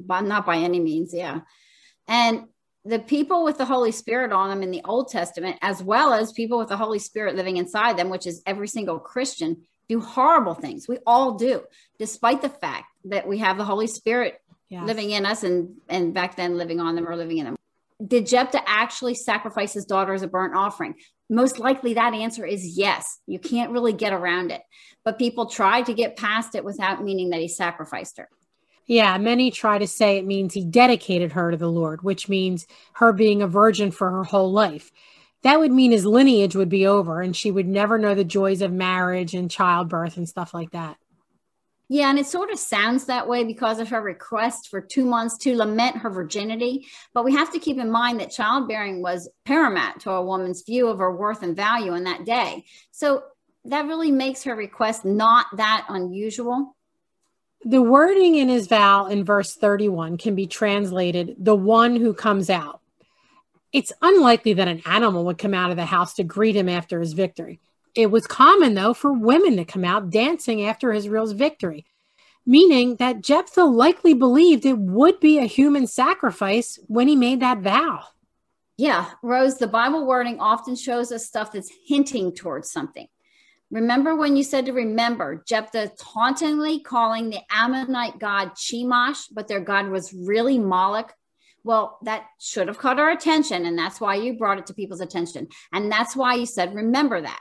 but 0.00 0.22
not 0.22 0.46
by 0.46 0.56
any 0.56 0.80
means, 0.80 1.12
yeah. 1.12 1.40
And 2.08 2.44
the 2.84 2.98
people 2.98 3.44
with 3.44 3.58
the 3.58 3.64
Holy 3.64 3.92
Spirit 3.92 4.32
on 4.32 4.48
them 4.48 4.62
in 4.62 4.70
the 4.70 4.82
Old 4.84 5.10
Testament, 5.10 5.58
as 5.60 5.82
well 5.82 6.12
as 6.12 6.32
people 6.32 6.58
with 6.58 6.68
the 6.68 6.76
Holy 6.76 6.98
Spirit 6.98 7.36
living 7.36 7.56
inside 7.56 7.96
them, 7.96 8.08
which 8.08 8.26
is 8.26 8.42
every 8.46 8.68
single 8.68 8.98
Christian, 8.98 9.62
do 9.90 10.00
horrible 10.00 10.54
things. 10.54 10.86
We 10.86 10.98
all 11.04 11.34
do, 11.34 11.62
despite 11.98 12.42
the 12.42 12.48
fact 12.48 12.86
that 13.06 13.26
we 13.26 13.38
have 13.38 13.58
the 13.58 13.64
Holy 13.64 13.88
Spirit 13.88 14.40
yes. 14.68 14.86
living 14.86 15.10
in 15.10 15.26
us 15.26 15.42
and 15.42 15.74
and 15.88 16.14
back 16.14 16.36
then 16.36 16.56
living 16.56 16.78
on 16.78 16.94
them 16.94 17.08
or 17.08 17.16
living 17.16 17.38
in 17.38 17.44
them. 17.44 17.56
Did 18.06 18.28
Jephthah 18.28 18.62
actually 18.66 19.16
sacrifice 19.16 19.72
his 19.74 19.84
daughter 19.84 20.14
as 20.14 20.22
a 20.22 20.28
burnt 20.28 20.54
offering? 20.54 20.94
Most 21.28 21.58
likely 21.58 21.94
that 21.94 22.14
answer 22.14 22.46
is 22.46 22.78
yes. 22.78 23.18
You 23.26 23.40
can't 23.40 23.72
really 23.72 23.92
get 23.92 24.12
around 24.12 24.52
it. 24.52 24.62
But 25.04 25.18
people 25.18 25.46
try 25.46 25.82
to 25.82 25.92
get 25.92 26.16
past 26.16 26.54
it 26.54 26.64
without 26.64 27.02
meaning 27.02 27.30
that 27.30 27.40
he 27.40 27.48
sacrificed 27.48 28.18
her. 28.18 28.28
Yeah, 28.86 29.18
many 29.18 29.50
try 29.50 29.78
to 29.78 29.86
say 29.86 30.18
it 30.18 30.24
means 30.24 30.54
he 30.54 30.64
dedicated 30.64 31.32
her 31.32 31.50
to 31.50 31.56
the 31.56 31.70
Lord, 31.70 32.02
which 32.02 32.28
means 32.28 32.66
her 32.94 33.12
being 33.12 33.42
a 33.42 33.48
virgin 33.48 33.90
for 33.90 34.10
her 34.10 34.24
whole 34.24 34.52
life. 34.52 34.90
That 35.42 35.58
would 35.58 35.72
mean 35.72 35.92
his 35.92 36.04
lineage 36.04 36.54
would 36.54 36.68
be 36.68 36.86
over 36.86 37.20
and 37.20 37.34
she 37.34 37.50
would 37.50 37.66
never 37.66 37.98
know 37.98 38.14
the 38.14 38.24
joys 38.24 38.60
of 38.60 38.72
marriage 38.72 39.34
and 39.34 39.50
childbirth 39.50 40.16
and 40.16 40.28
stuff 40.28 40.52
like 40.52 40.72
that. 40.72 40.96
Yeah, 41.92 42.08
and 42.08 42.20
it 42.20 42.26
sort 42.26 42.52
of 42.52 42.58
sounds 42.60 43.06
that 43.06 43.26
way 43.26 43.42
because 43.42 43.80
of 43.80 43.88
her 43.88 44.00
request 44.00 44.68
for 44.68 44.80
two 44.80 45.04
months 45.04 45.36
to 45.38 45.56
lament 45.56 45.96
her 45.96 46.10
virginity. 46.10 46.86
But 47.12 47.24
we 47.24 47.32
have 47.32 47.52
to 47.52 47.58
keep 47.58 47.78
in 47.78 47.90
mind 47.90 48.20
that 48.20 48.30
childbearing 48.30 49.02
was 49.02 49.28
paramount 49.44 50.02
to 50.02 50.12
a 50.12 50.24
woman's 50.24 50.62
view 50.62 50.86
of 50.86 50.98
her 50.98 51.10
worth 51.10 51.42
and 51.42 51.56
value 51.56 51.94
in 51.94 52.04
that 52.04 52.24
day. 52.24 52.64
So 52.92 53.24
that 53.64 53.86
really 53.86 54.12
makes 54.12 54.44
her 54.44 54.54
request 54.54 55.04
not 55.04 55.46
that 55.56 55.86
unusual. 55.88 56.76
The 57.64 57.82
wording 57.82 58.36
in 58.36 58.48
his 58.48 58.68
vow 58.68 59.06
in 59.06 59.24
verse 59.24 59.54
31 59.54 60.16
can 60.16 60.36
be 60.36 60.46
translated 60.46 61.34
the 61.40 61.56
one 61.56 61.96
who 61.96 62.14
comes 62.14 62.50
out. 62.50 62.80
It's 63.72 63.92
unlikely 64.02 64.54
that 64.54 64.68
an 64.68 64.82
animal 64.84 65.24
would 65.26 65.38
come 65.38 65.54
out 65.54 65.70
of 65.70 65.76
the 65.76 65.84
house 65.84 66.14
to 66.14 66.24
greet 66.24 66.56
him 66.56 66.68
after 66.68 67.00
his 67.00 67.12
victory. 67.12 67.60
It 67.94 68.10
was 68.10 68.26
common, 68.26 68.74
though, 68.74 68.94
for 68.94 69.12
women 69.12 69.56
to 69.56 69.64
come 69.64 69.84
out 69.84 70.10
dancing 70.10 70.64
after 70.64 70.92
Israel's 70.92 71.32
victory, 71.32 71.84
meaning 72.46 72.96
that 72.96 73.20
Jephthah 73.20 73.64
likely 73.64 74.14
believed 74.14 74.64
it 74.64 74.78
would 74.78 75.20
be 75.20 75.38
a 75.38 75.44
human 75.44 75.86
sacrifice 75.86 76.78
when 76.86 77.08
he 77.08 77.16
made 77.16 77.40
that 77.40 77.60
vow. 77.60 78.04
Yeah, 78.76 79.10
Rose, 79.22 79.58
the 79.58 79.66
Bible 79.66 80.06
wording 80.06 80.40
often 80.40 80.74
shows 80.74 81.12
us 81.12 81.26
stuff 81.26 81.52
that's 81.52 81.70
hinting 81.86 82.34
towards 82.34 82.70
something. 82.72 83.06
Remember 83.70 84.16
when 84.16 84.36
you 84.36 84.42
said 84.42 84.66
to 84.66 84.72
remember, 84.72 85.44
Jephthah 85.46 85.92
tauntingly 85.96 86.80
calling 86.80 87.30
the 87.30 87.40
Ammonite 87.50 88.18
god 88.18 88.52
Chemosh, 88.52 89.26
but 89.30 89.46
their 89.46 89.60
god 89.60 89.88
was 89.88 90.12
really 90.12 90.58
Moloch? 90.58 91.14
Well, 91.62 91.98
that 92.02 92.24
should 92.38 92.68
have 92.68 92.78
caught 92.78 92.98
our 92.98 93.10
attention. 93.10 93.66
And 93.66 93.78
that's 93.78 94.00
why 94.00 94.14
you 94.14 94.34
brought 94.34 94.58
it 94.58 94.66
to 94.66 94.74
people's 94.74 95.00
attention. 95.00 95.48
And 95.72 95.90
that's 95.90 96.16
why 96.16 96.34
you 96.34 96.46
said, 96.46 96.74
remember 96.74 97.20
that. 97.20 97.40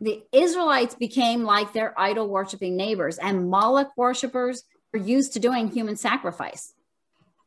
The 0.00 0.24
Israelites 0.32 0.96
became 0.96 1.44
like 1.44 1.72
their 1.72 1.98
idol 1.98 2.28
worshiping 2.28 2.76
neighbors, 2.76 3.18
and 3.18 3.48
Moloch 3.48 3.96
worshippers 3.96 4.64
were 4.92 4.98
used 4.98 5.32
to 5.34 5.38
doing 5.38 5.68
human 5.68 5.94
sacrifice. 5.94 6.74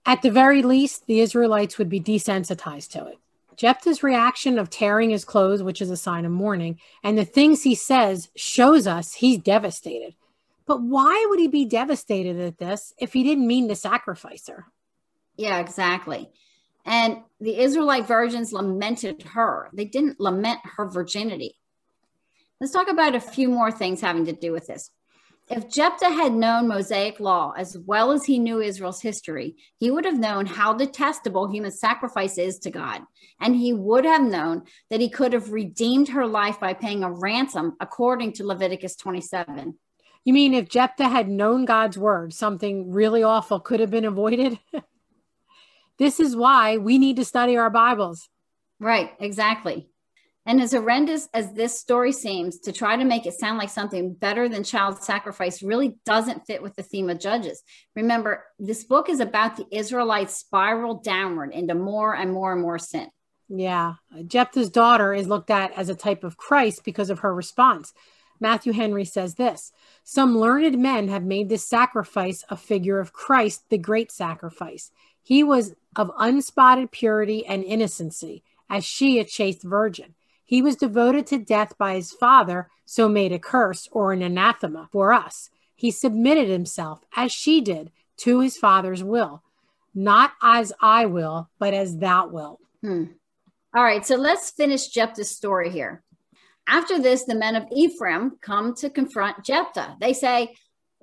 At 0.06 0.22
the 0.22 0.32
very 0.32 0.62
least, 0.62 1.06
the 1.06 1.20
Israelites 1.20 1.78
would 1.78 1.90
be 1.90 2.00
desensitized 2.00 2.92
to 2.92 3.08
it. 3.08 3.18
Jephthah's 3.58 4.04
reaction 4.04 4.58
of 4.58 4.70
tearing 4.70 5.10
his 5.10 5.26
clothes, 5.26 5.64
which 5.64 5.82
is 5.82 5.90
a 5.90 5.98
sign 5.98 6.24
of 6.24 6.32
mourning, 6.32 6.80
and 7.04 7.18
the 7.18 7.26
things 7.26 7.64
he 7.64 7.76
says 7.76 8.30
shows 8.38 8.88
us 8.88 9.16
he's 9.16 9.38
devastated. 9.38 10.16
But 10.66 10.82
why 10.82 11.26
would 11.30 11.40
he 11.40 11.48
be 11.48 11.66
devastated 11.66 12.40
at 12.40 12.58
this 12.58 12.94
if 12.98 13.14
he 13.14 13.24
didn't 13.24 13.48
mean 13.48 13.68
to 13.68 13.76
sacrifice 13.76 14.48
her? 14.48 14.66
Yeah, 15.38 15.60
exactly. 15.60 16.30
And 16.86 17.18
the 17.40 17.58
Israelite 17.60 18.08
virgins 18.08 18.54
lamented 18.54 19.24
her. 19.24 19.70
They 19.74 19.86
didn't 19.86 20.20
lament 20.20 20.60
her 20.78 20.88
virginity. 20.88 21.56
Let's 22.62 22.74
talk 22.74 22.90
about 22.90 23.16
a 23.16 23.20
few 23.20 23.50
more 23.50 23.72
things 23.72 24.02
having 24.02 24.26
to 24.26 24.34
do 24.34 24.52
with 24.52 24.68
this. 24.68 24.92
If 25.48 25.70
Jephthah 25.70 26.10
had 26.10 26.34
known 26.34 26.68
Mosaic 26.68 27.20
law 27.20 27.54
as 27.56 27.78
well 27.86 28.12
as 28.12 28.26
he 28.26 28.40
knew 28.40 28.62
Israel's 28.62 29.02
history, 29.02 29.58
he 29.78 29.92
would 29.92 30.06
have 30.06 30.18
known 30.18 30.48
how 30.48 30.74
detestable 30.74 31.52
human 31.52 31.72
sacrifice 31.72 32.40
is 32.40 32.58
to 32.60 32.72
God. 32.72 33.02
And 33.40 33.56
he 33.56 33.72
would 33.72 34.06
have 34.06 34.24
known 34.24 34.64
that 34.90 35.02
he 35.02 35.10
could 35.10 35.34
have 35.34 35.52
redeemed 35.52 36.10
her 36.10 36.26
life 36.26 36.60
by 36.60 36.74
paying 36.74 37.04
a 37.04 37.12
ransom 37.12 37.76
according 37.80 38.34
to 38.34 38.46
Leviticus 38.46 38.96
27. 38.96 39.78
You 40.24 40.34
mean 40.34 40.56
if 40.56 40.68
Jephthah 40.68 41.10
had 41.10 41.30
known 41.30 41.66
God's 41.66 41.98
word, 41.98 42.34
something 42.34 42.92
really 42.92 43.22
awful 43.22 43.60
could 43.60 43.82
have 43.82 43.92
been 43.92 44.06
avoided? 44.06 44.58
this 45.98 46.20
is 46.20 46.36
why 46.36 46.78
we 46.78 46.98
need 46.98 47.16
to 47.18 47.26
study 47.26 47.58
our 47.58 47.70
Bibles. 47.70 48.30
Right, 48.80 49.12
exactly. 49.20 49.90
And 50.48 50.62
as 50.62 50.74
horrendous 50.74 51.28
as 51.34 51.54
this 51.54 51.80
story 51.80 52.12
seems, 52.12 52.60
to 52.60 52.72
try 52.72 52.96
to 52.96 53.04
make 53.04 53.26
it 53.26 53.34
sound 53.34 53.58
like 53.58 53.70
something 53.70 54.14
better 54.14 54.48
than 54.48 54.64
child 54.64 55.02
sacrifice 55.02 55.64
really 55.64 55.96
doesn't 56.06 56.46
fit 56.46 56.62
with 56.62 56.76
the 56.76 56.84
theme 56.84 57.10
of 57.10 57.20
Judges. 57.20 57.64
Remember, 57.96 58.44
this 58.60 58.84
book 58.84 59.10
is 59.10 59.20
about 59.20 59.58
the 59.58 59.66
Israelites 59.72 60.36
spiral 60.36 60.96
downward 60.96 61.52
into 61.52 61.74
more 61.74 62.16
and 62.16 62.32
more 62.32 62.54
and 62.54 62.62
more 62.62 62.78
sin. 62.78 63.10
Yeah. 63.50 63.96
Jephthah's 64.28 64.70
daughter 64.70 65.14
is 65.14 65.28
looked 65.28 65.50
at 65.50 65.72
as 65.74 65.90
a 65.90 65.96
type 65.96 66.24
of 66.24 66.38
Christ 66.38 66.84
because 66.84 67.10
of 67.10 67.20
her 67.20 67.34
response. 67.34 67.94
Matthew 68.40 68.74
Henry 68.74 69.06
says 69.06 69.36
this 69.36 69.72
Some 70.04 70.38
learned 70.38 70.78
men 70.78 71.08
have 71.08 71.24
made 71.24 71.50
this 71.50 71.68
sacrifice 71.68 72.44
a 72.50 72.58
figure 72.58 73.00
of 73.00 73.14
Christ, 73.14 73.70
the 73.70 73.78
great 73.78 74.12
sacrifice. 74.12 74.92
He 75.26 75.44
was 75.44 75.74
of 75.96 76.12
unspotted 76.20 76.92
purity 76.92 77.44
and 77.48 77.64
innocency, 77.64 78.44
as 78.70 78.86
she 78.86 79.18
a 79.18 79.26
chaste 79.26 79.64
virgin. 79.64 80.14
He 80.44 80.62
was 80.62 80.76
devoted 80.76 81.26
to 81.28 81.40
death 81.40 81.76
by 81.80 81.96
his 81.96 82.12
father, 82.12 82.70
so 82.86 83.10
made 83.10 83.32
a 83.32 83.40
curse 83.40 83.90
or 83.92 84.14
an 84.14 84.22
anathema 84.22 84.88
for 84.92 85.14
us. 85.14 85.50
He 85.74 85.90
submitted 85.90 86.48
himself, 86.48 87.02
as 87.16 87.32
she 87.32 87.60
did, 87.60 87.92
to 88.18 88.42
his 88.42 88.56
father's 88.56 89.04
will, 89.04 89.42
not 89.96 90.34
as 90.44 90.72
I 90.80 91.08
will, 91.08 91.50
but 91.58 91.74
as 91.74 91.98
thou 91.98 92.28
wilt. 92.28 92.62
Hmm. 92.82 93.06
All 93.76 93.84
right, 93.84 94.06
so 94.06 94.18
let's 94.18 94.52
finish 94.52 94.90
Jephthah's 94.90 95.36
story 95.36 95.72
here. 95.72 96.04
After 96.68 97.00
this, 97.00 97.24
the 97.24 97.34
men 97.34 97.56
of 97.56 97.66
Ephraim 97.76 98.38
come 98.42 98.76
to 98.76 98.92
confront 98.92 99.44
Jephthah. 99.44 99.98
They 100.00 100.14
say, 100.14 100.54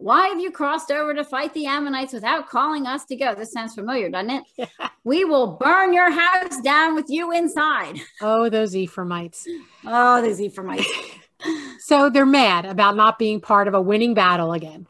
why 0.03 0.29
have 0.29 0.41
you 0.41 0.51
crossed 0.51 0.91
over 0.91 1.15
to 1.15 1.25
fight 1.25 1.55
the 1.55 1.67
Ammonites 1.67 2.13
without 2.13 2.49
calling 2.49 2.87
us 2.87 3.05
to 3.07 3.17
go? 3.17 3.35
This 3.35 3.53
sounds 3.53 3.75
familiar, 3.75 4.09
doesn't 4.11 4.31
it? 4.31 4.45
Yeah. 4.57 4.67
We 5.05 5.25
will 5.25 5.57
burn 5.61 5.93
your 5.93 6.13
house 6.13 6.61
down 6.61 6.95
with 6.95 7.07
you 7.09 7.33
inside. 7.33 7.97
Oh, 8.21 8.49
those 8.49 8.77
Ephraimites. 8.77 9.49
Oh, 9.85 10.23
those 10.23 10.41
Ephraimites. 10.41 10.87
so 11.81 12.11
they're 12.11 12.27
mad 12.27 12.65
about 12.65 12.97
not 12.97 13.19
being 13.19 13.41
part 13.41 13.69
of 13.69 13.75
a 13.75 13.81
winning 13.81 14.15
battle 14.15 14.53
again. 14.53 14.87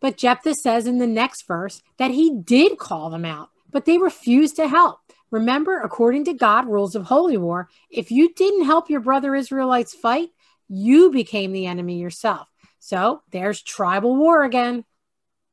But 0.00 0.16
Jephthah 0.16 0.54
says 0.54 0.86
in 0.86 0.98
the 0.98 1.06
next 1.06 1.46
verse 1.46 1.82
that 1.98 2.10
he 2.10 2.34
did 2.34 2.78
call 2.78 3.10
them 3.10 3.24
out, 3.24 3.50
but 3.70 3.84
they 3.84 3.98
refused 3.98 4.56
to 4.56 4.68
help. 4.68 5.00
Remember, 5.30 5.80
according 5.80 6.24
to 6.24 6.34
God 6.34 6.66
rules 6.66 6.94
of 6.94 7.04
holy 7.04 7.36
war, 7.36 7.68
if 7.90 8.10
you 8.10 8.32
didn't 8.34 8.64
help 8.64 8.90
your 8.90 9.00
brother 9.00 9.34
Israelites 9.34 9.94
fight, 9.94 10.30
you 10.68 11.10
became 11.10 11.52
the 11.52 11.66
enemy 11.66 11.98
yourself. 11.98 12.49
So 12.80 13.22
there's 13.30 13.62
tribal 13.62 14.16
war 14.16 14.42
again. 14.42 14.84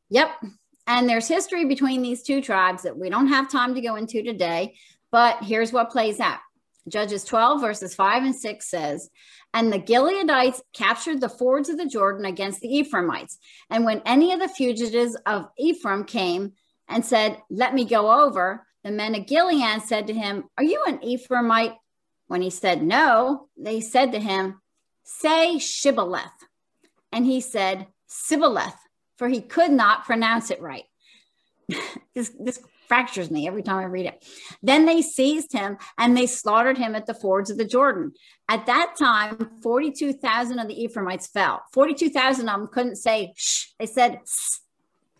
Yep. 0.09 0.29
And 0.87 1.07
there's 1.07 1.27
history 1.27 1.65
between 1.65 2.01
these 2.01 2.23
two 2.23 2.41
tribes 2.41 2.83
that 2.83 2.97
we 2.97 3.09
don't 3.09 3.27
have 3.27 3.51
time 3.51 3.75
to 3.75 3.81
go 3.81 3.95
into 3.97 4.23
today, 4.23 4.75
but 5.11 5.43
here's 5.43 5.73
what 5.73 5.91
plays 5.91 6.19
out. 6.19 6.39
Judges 6.87 7.25
12, 7.25 7.59
verses 7.59 7.93
5 7.93 8.23
and 8.23 8.35
6 8.35 8.69
says, 8.69 9.09
And 9.53 9.71
the 9.71 9.79
Gileadites 9.79 10.61
captured 10.73 11.19
the 11.19 11.27
fords 11.27 11.67
of 11.67 11.77
the 11.77 11.85
Jordan 11.85 12.25
against 12.25 12.61
the 12.61 12.73
Ephraimites. 12.77 13.37
And 13.69 13.83
when 13.83 14.01
any 14.05 14.31
of 14.31 14.39
the 14.39 14.47
fugitives 14.47 15.17
of 15.25 15.49
Ephraim 15.57 16.05
came 16.05 16.53
and 16.87 17.05
said, 17.05 17.41
Let 17.49 17.73
me 17.73 17.83
go 17.83 18.23
over, 18.25 18.65
the 18.85 18.91
men 18.91 19.15
of 19.15 19.27
Gilead 19.27 19.81
said 19.81 20.07
to 20.07 20.13
him, 20.13 20.45
Are 20.57 20.63
you 20.63 20.81
an 20.87 20.99
Ephraimite? 20.99 21.75
When 22.27 22.41
he 22.41 22.49
said 22.49 22.81
no, 22.81 23.49
they 23.57 23.81
said 23.81 24.13
to 24.13 24.19
him, 24.19 24.61
Say 25.03 25.59
Shibboleth 25.59 26.46
and 27.11 27.25
he 27.25 27.41
said, 27.41 27.87
Sibboleth, 28.07 28.75
for 29.17 29.27
he 29.27 29.41
could 29.41 29.71
not 29.71 30.05
pronounce 30.05 30.51
it 30.51 30.61
right. 30.61 30.85
this, 32.15 32.31
this 32.39 32.59
fractures 32.87 33.29
me 33.29 33.47
every 33.47 33.63
time 33.63 33.77
I 33.77 33.83
read 33.83 34.05
it. 34.05 34.25
Then 34.63 34.85
they 34.85 35.01
seized 35.01 35.51
him 35.51 35.77
and 35.97 36.15
they 36.15 36.25
slaughtered 36.25 36.77
him 36.77 36.95
at 36.95 37.05
the 37.05 37.13
fords 37.13 37.49
of 37.49 37.57
the 37.57 37.65
Jordan. 37.65 38.13
At 38.49 38.65
that 38.67 38.95
time, 38.97 39.51
42,000 39.61 40.59
of 40.59 40.67
the 40.67 40.83
Ephraimites 40.83 41.27
fell. 41.27 41.63
42,000 41.73 42.47
of 42.47 42.59
them 42.59 42.69
couldn't 42.71 42.95
say 42.95 43.33
shh, 43.35 43.67
they 43.79 43.85
said 43.85 44.19
Sss. 44.25 44.61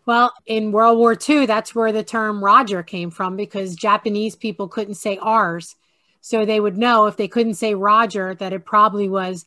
Well, 0.06 0.32
in 0.46 0.72
World 0.72 0.96
War 0.96 1.14
II, 1.28 1.44
that's 1.44 1.74
where 1.74 1.92
the 1.92 2.02
term 2.02 2.42
Roger 2.42 2.82
came 2.82 3.10
from 3.10 3.36
because 3.36 3.76
Japanese 3.76 4.36
people 4.36 4.66
couldn't 4.66 4.94
say 4.94 5.18
ours. 5.18 5.76
So 6.22 6.46
they 6.46 6.60
would 6.60 6.78
know 6.78 7.06
if 7.06 7.18
they 7.18 7.28
couldn't 7.28 7.54
say 7.54 7.74
Roger 7.74 8.34
that 8.36 8.54
it 8.54 8.64
probably 8.64 9.10
was 9.10 9.44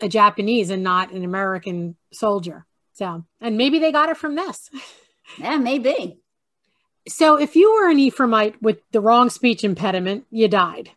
a 0.00 0.08
Japanese 0.08 0.70
and 0.70 0.82
not 0.82 1.12
an 1.12 1.24
American 1.24 1.96
soldier. 2.12 2.66
So, 2.92 3.24
and 3.40 3.56
maybe 3.56 3.78
they 3.78 3.92
got 3.92 4.08
it 4.08 4.16
from 4.16 4.34
this. 4.34 4.70
Yeah, 5.36 5.58
maybe. 5.58 6.20
So, 7.06 7.38
if 7.38 7.54
you 7.54 7.74
were 7.74 7.90
an 7.90 7.98
Ephraimite 7.98 8.54
with 8.62 8.78
the 8.92 9.02
wrong 9.02 9.28
speech 9.28 9.62
impediment, 9.62 10.24
you 10.30 10.48
died. 10.48 10.90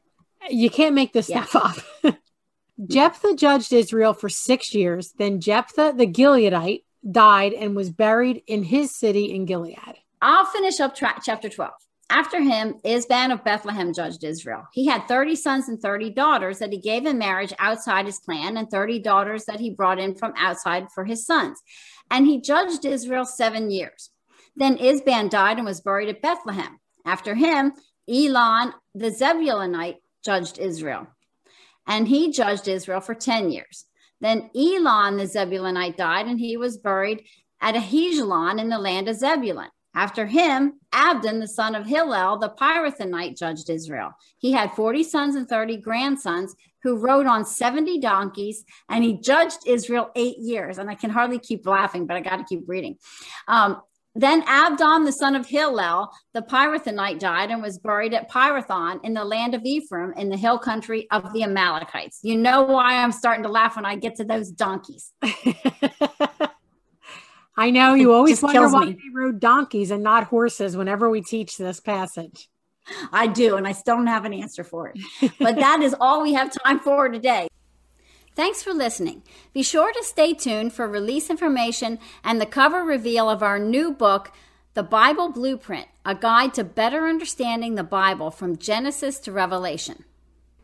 You 0.50 0.70
can't 0.70 0.96
make 0.96 1.12
this 1.12 1.28
yeah. 1.28 1.44
stuff 1.44 1.84
up. 2.06 2.16
Jephthah 2.88 3.36
judged 3.36 3.74
Israel 3.74 4.14
for 4.14 4.30
six 4.30 4.74
years. 4.74 5.12
Then 5.18 5.42
Jephthah 5.42 5.96
the 5.98 6.08
Gileadite 6.08 6.84
died 7.10 7.52
and 7.54 7.76
was 7.76 7.92
buried 7.92 8.42
in 8.48 8.64
his 8.64 8.98
city 8.98 9.34
in 9.34 9.46
Gilead. 9.46 9.98
I'll 10.22 10.46
finish 10.46 10.80
up 10.80 10.96
tra- 10.96 11.20
chapter 11.24 11.50
12. 11.50 11.72
After 12.12 12.42
him, 12.42 12.76
Ibzan 12.84 13.32
of 13.32 13.46
Bethlehem 13.46 13.94
judged 13.94 14.26
Israel. 14.26 14.68
He 14.74 14.86
had 14.86 15.08
30 15.08 15.38
sons 15.38 15.70
and 15.70 15.82
30 15.82 16.10
daughters 16.10 16.60
that 16.60 16.74
he 16.74 16.78
gave 16.78 17.06
in 17.06 17.18
marriage 17.18 17.54
outside 17.58 18.06
his 18.06 18.20
clan, 18.20 18.58
and 18.58 18.70
30 18.70 19.00
daughters 19.00 19.46
that 19.46 19.62
he 19.62 19.70
brought 19.70 19.98
in 19.98 20.16
from 20.16 20.34
outside 20.38 20.92
for 20.94 21.06
his 21.06 21.26
sons. 21.26 21.62
And 22.12 22.28
he 22.28 22.42
judged 22.42 22.84
Israel 22.84 23.24
seven 23.24 23.72
years. 23.72 24.10
Then 24.58 24.78
Ibzan 24.78 25.30
died 25.30 25.56
and 25.56 25.66
was 25.66 25.80
buried 25.80 26.10
at 26.10 26.22
Bethlehem. 26.22 26.82
After 27.06 27.34
him, 27.34 27.72
Elon 28.10 28.74
the 28.94 29.10
Zebulonite 29.10 30.02
judged 30.22 30.60
Israel. 30.60 31.08
And 31.88 32.10
he 32.10 32.34
judged 32.34 32.68
Israel 32.68 33.00
for 33.00 33.16
10 33.16 33.52
years. 33.52 33.86
Then 34.20 34.50
Elon 34.54 35.16
the 35.16 35.28
Zebulonite 35.28 35.96
died, 35.96 36.28
and 36.28 36.42
he 36.42 36.58
was 36.58 36.78
buried 36.78 37.24
at 37.62 37.76
Aijalon 37.76 38.60
in 38.60 38.68
the 38.68 38.80
land 38.80 39.08
of 39.08 39.16
Zebulun. 39.16 39.70
After 39.94 40.26
him, 40.26 40.80
Abdon, 40.94 41.40
the 41.40 41.48
son 41.48 41.76
of 41.76 41.86
Hillel, 41.86 42.38
the 42.38 42.50
Pirathonite, 42.50 43.38
judged 43.38 43.70
Israel. 43.70 44.12
He 44.38 44.52
had 44.52 44.74
40 44.74 45.04
sons 45.04 45.36
and 45.36 45.48
30 45.48 45.78
grandsons 45.78 46.56
who 46.84 46.98
rode 46.98 47.28
on 47.28 47.46
70 47.46 48.00
donkeys, 48.00 48.64
and 48.90 49.04
he 49.04 49.14
judged 49.14 49.60
Israel 49.68 50.10
eight 50.16 50.38
years. 50.38 50.78
And 50.78 50.90
I 50.90 50.96
can 50.96 51.10
hardly 51.10 51.40
keep 51.40 51.66
laughing, 51.66 52.08
but 52.08 52.18
I 52.18 52.22
got 52.22 52.38
to 52.38 52.44
keep 52.44 52.64
reading. 52.68 52.98
Um, 53.48 53.82
then 54.14 54.44
Abdon, 54.46 55.06
the 55.06 55.12
son 55.12 55.36
of 55.36 55.46
Hillel, 55.46 56.12
the 56.34 56.42
Pirathonite, 56.42 57.20
died 57.20 57.50
and 57.50 57.62
was 57.62 57.78
buried 57.78 58.14
at 58.14 58.30
Pirathon 58.30 59.00
in 59.06 59.14
the 59.14 59.24
land 59.24 59.56
of 59.56 59.62
Ephraim 59.64 60.14
in 60.18 60.30
the 60.30 60.36
hill 60.36 60.60
country 60.60 61.10
of 61.12 61.32
the 61.32 61.44
Amalekites. 61.44 62.20
You 62.22 62.38
know 62.38 62.64
why 62.64 62.98
I'm 62.98 63.14
starting 63.14 63.44
to 63.44 63.50
laugh 63.50 63.78
when 63.78 63.86
I 63.86 63.96
get 63.96 64.16
to 64.18 64.26
those 64.26 64.52
donkeys. 64.52 65.14
I 67.62 67.70
know 67.70 67.94
you 67.94 68.12
always 68.12 68.42
wonder 68.42 68.68
why 68.70 68.86
me. 68.86 68.94
they 68.94 69.10
rode 69.14 69.40
donkeys 69.40 69.92
and 69.92 70.02
not 70.02 70.24
horses 70.24 70.76
whenever 70.76 71.12
we 71.12 71.22
teach 71.22 71.58
this 71.58 71.80
passage. 71.80 72.50
I 73.14 73.28
do, 73.28 73.56
and 73.56 73.68
I 73.68 73.72
still 73.74 73.98
don't 73.98 74.08
have 74.08 74.26
an 74.26 74.34
answer 74.34 74.64
for 74.64 74.92
it. 74.92 75.32
But 75.38 75.58
that 75.58 75.84
is 75.84 75.96
all 76.00 76.24
we 76.24 76.34
have 76.34 76.52
time 76.64 76.80
for 76.80 77.08
today. 77.08 77.48
Thanks 78.36 78.64
for 78.64 78.74
listening. 78.74 79.22
Be 79.54 79.62
sure 79.62 79.94
to 79.94 80.04
stay 80.04 80.34
tuned 80.34 80.74
for 80.74 80.88
release 80.88 81.30
information 81.30 82.00
and 82.24 82.42
the 82.42 82.48
cover 82.48 82.84
reveal 82.84 83.30
of 83.30 83.44
our 83.44 83.60
new 83.60 83.92
book, 83.92 84.32
The 84.74 84.82
Bible 84.82 85.30
Blueprint 85.30 85.86
A 86.04 86.16
Guide 86.16 86.56
to 86.56 86.64
Better 86.64 87.06
Understanding 87.06 87.76
the 87.76 87.84
Bible 87.84 88.32
from 88.32 88.58
Genesis 88.58 89.20
to 89.20 89.32
Revelation. 89.32 90.04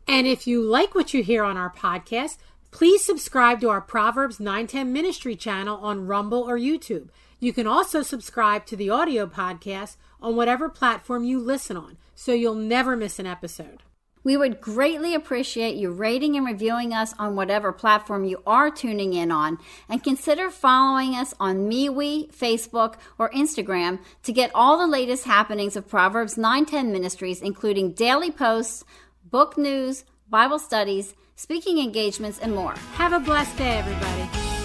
And 0.07 0.25
if 0.25 0.47
you 0.47 0.63
like 0.63 0.95
what 0.95 1.13
you 1.13 1.21
hear 1.21 1.43
on 1.43 1.57
our 1.57 1.71
podcast, 1.71 2.37
Please 2.77 3.03
subscribe 3.03 3.59
to 3.61 3.69
our 3.69 3.81
Proverbs 3.81 4.39
910 4.39 4.93
Ministry 4.93 5.35
channel 5.35 5.79
on 5.79 6.05
Rumble 6.05 6.43
or 6.43 6.59
YouTube. 6.59 7.09
You 7.39 7.51
can 7.51 7.65
also 7.65 8.03
subscribe 8.03 8.67
to 8.67 8.75
the 8.75 8.91
audio 8.91 9.25
podcast 9.25 9.95
on 10.21 10.35
whatever 10.35 10.69
platform 10.69 11.23
you 11.23 11.39
listen 11.39 11.75
on 11.75 11.97
so 12.13 12.33
you'll 12.33 12.53
never 12.53 12.95
miss 12.95 13.17
an 13.17 13.25
episode. 13.25 13.81
We 14.23 14.37
would 14.37 14.61
greatly 14.61 15.15
appreciate 15.15 15.75
you 15.75 15.89
rating 15.89 16.35
and 16.35 16.45
reviewing 16.45 16.93
us 16.93 17.15
on 17.17 17.35
whatever 17.35 17.71
platform 17.71 18.25
you 18.25 18.43
are 18.45 18.69
tuning 18.69 19.13
in 19.13 19.31
on, 19.31 19.57
and 19.89 20.03
consider 20.03 20.51
following 20.51 21.15
us 21.15 21.33
on 21.39 21.67
MeWe, 21.67 22.31
Facebook, 22.31 22.97
or 23.17 23.31
Instagram 23.31 23.97
to 24.21 24.31
get 24.31 24.51
all 24.53 24.77
the 24.77 24.85
latest 24.85 25.23
happenings 25.25 25.75
of 25.75 25.87
Proverbs 25.89 26.37
910 26.37 26.91
Ministries, 26.91 27.41
including 27.41 27.93
daily 27.93 28.29
posts, 28.29 28.85
book 29.23 29.57
news, 29.57 30.05
Bible 30.29 30.59
studies, 30.59 31.15
speaking 31.37 31.77
engagements, 31.79 32.39
and 32.39 32.53
more. 32.53 32.73
Have 32.93 33.13
a 33.13 33.19
blessed 33.19 33.57
day, 33.57 33.77
everybody. 33.77 34.56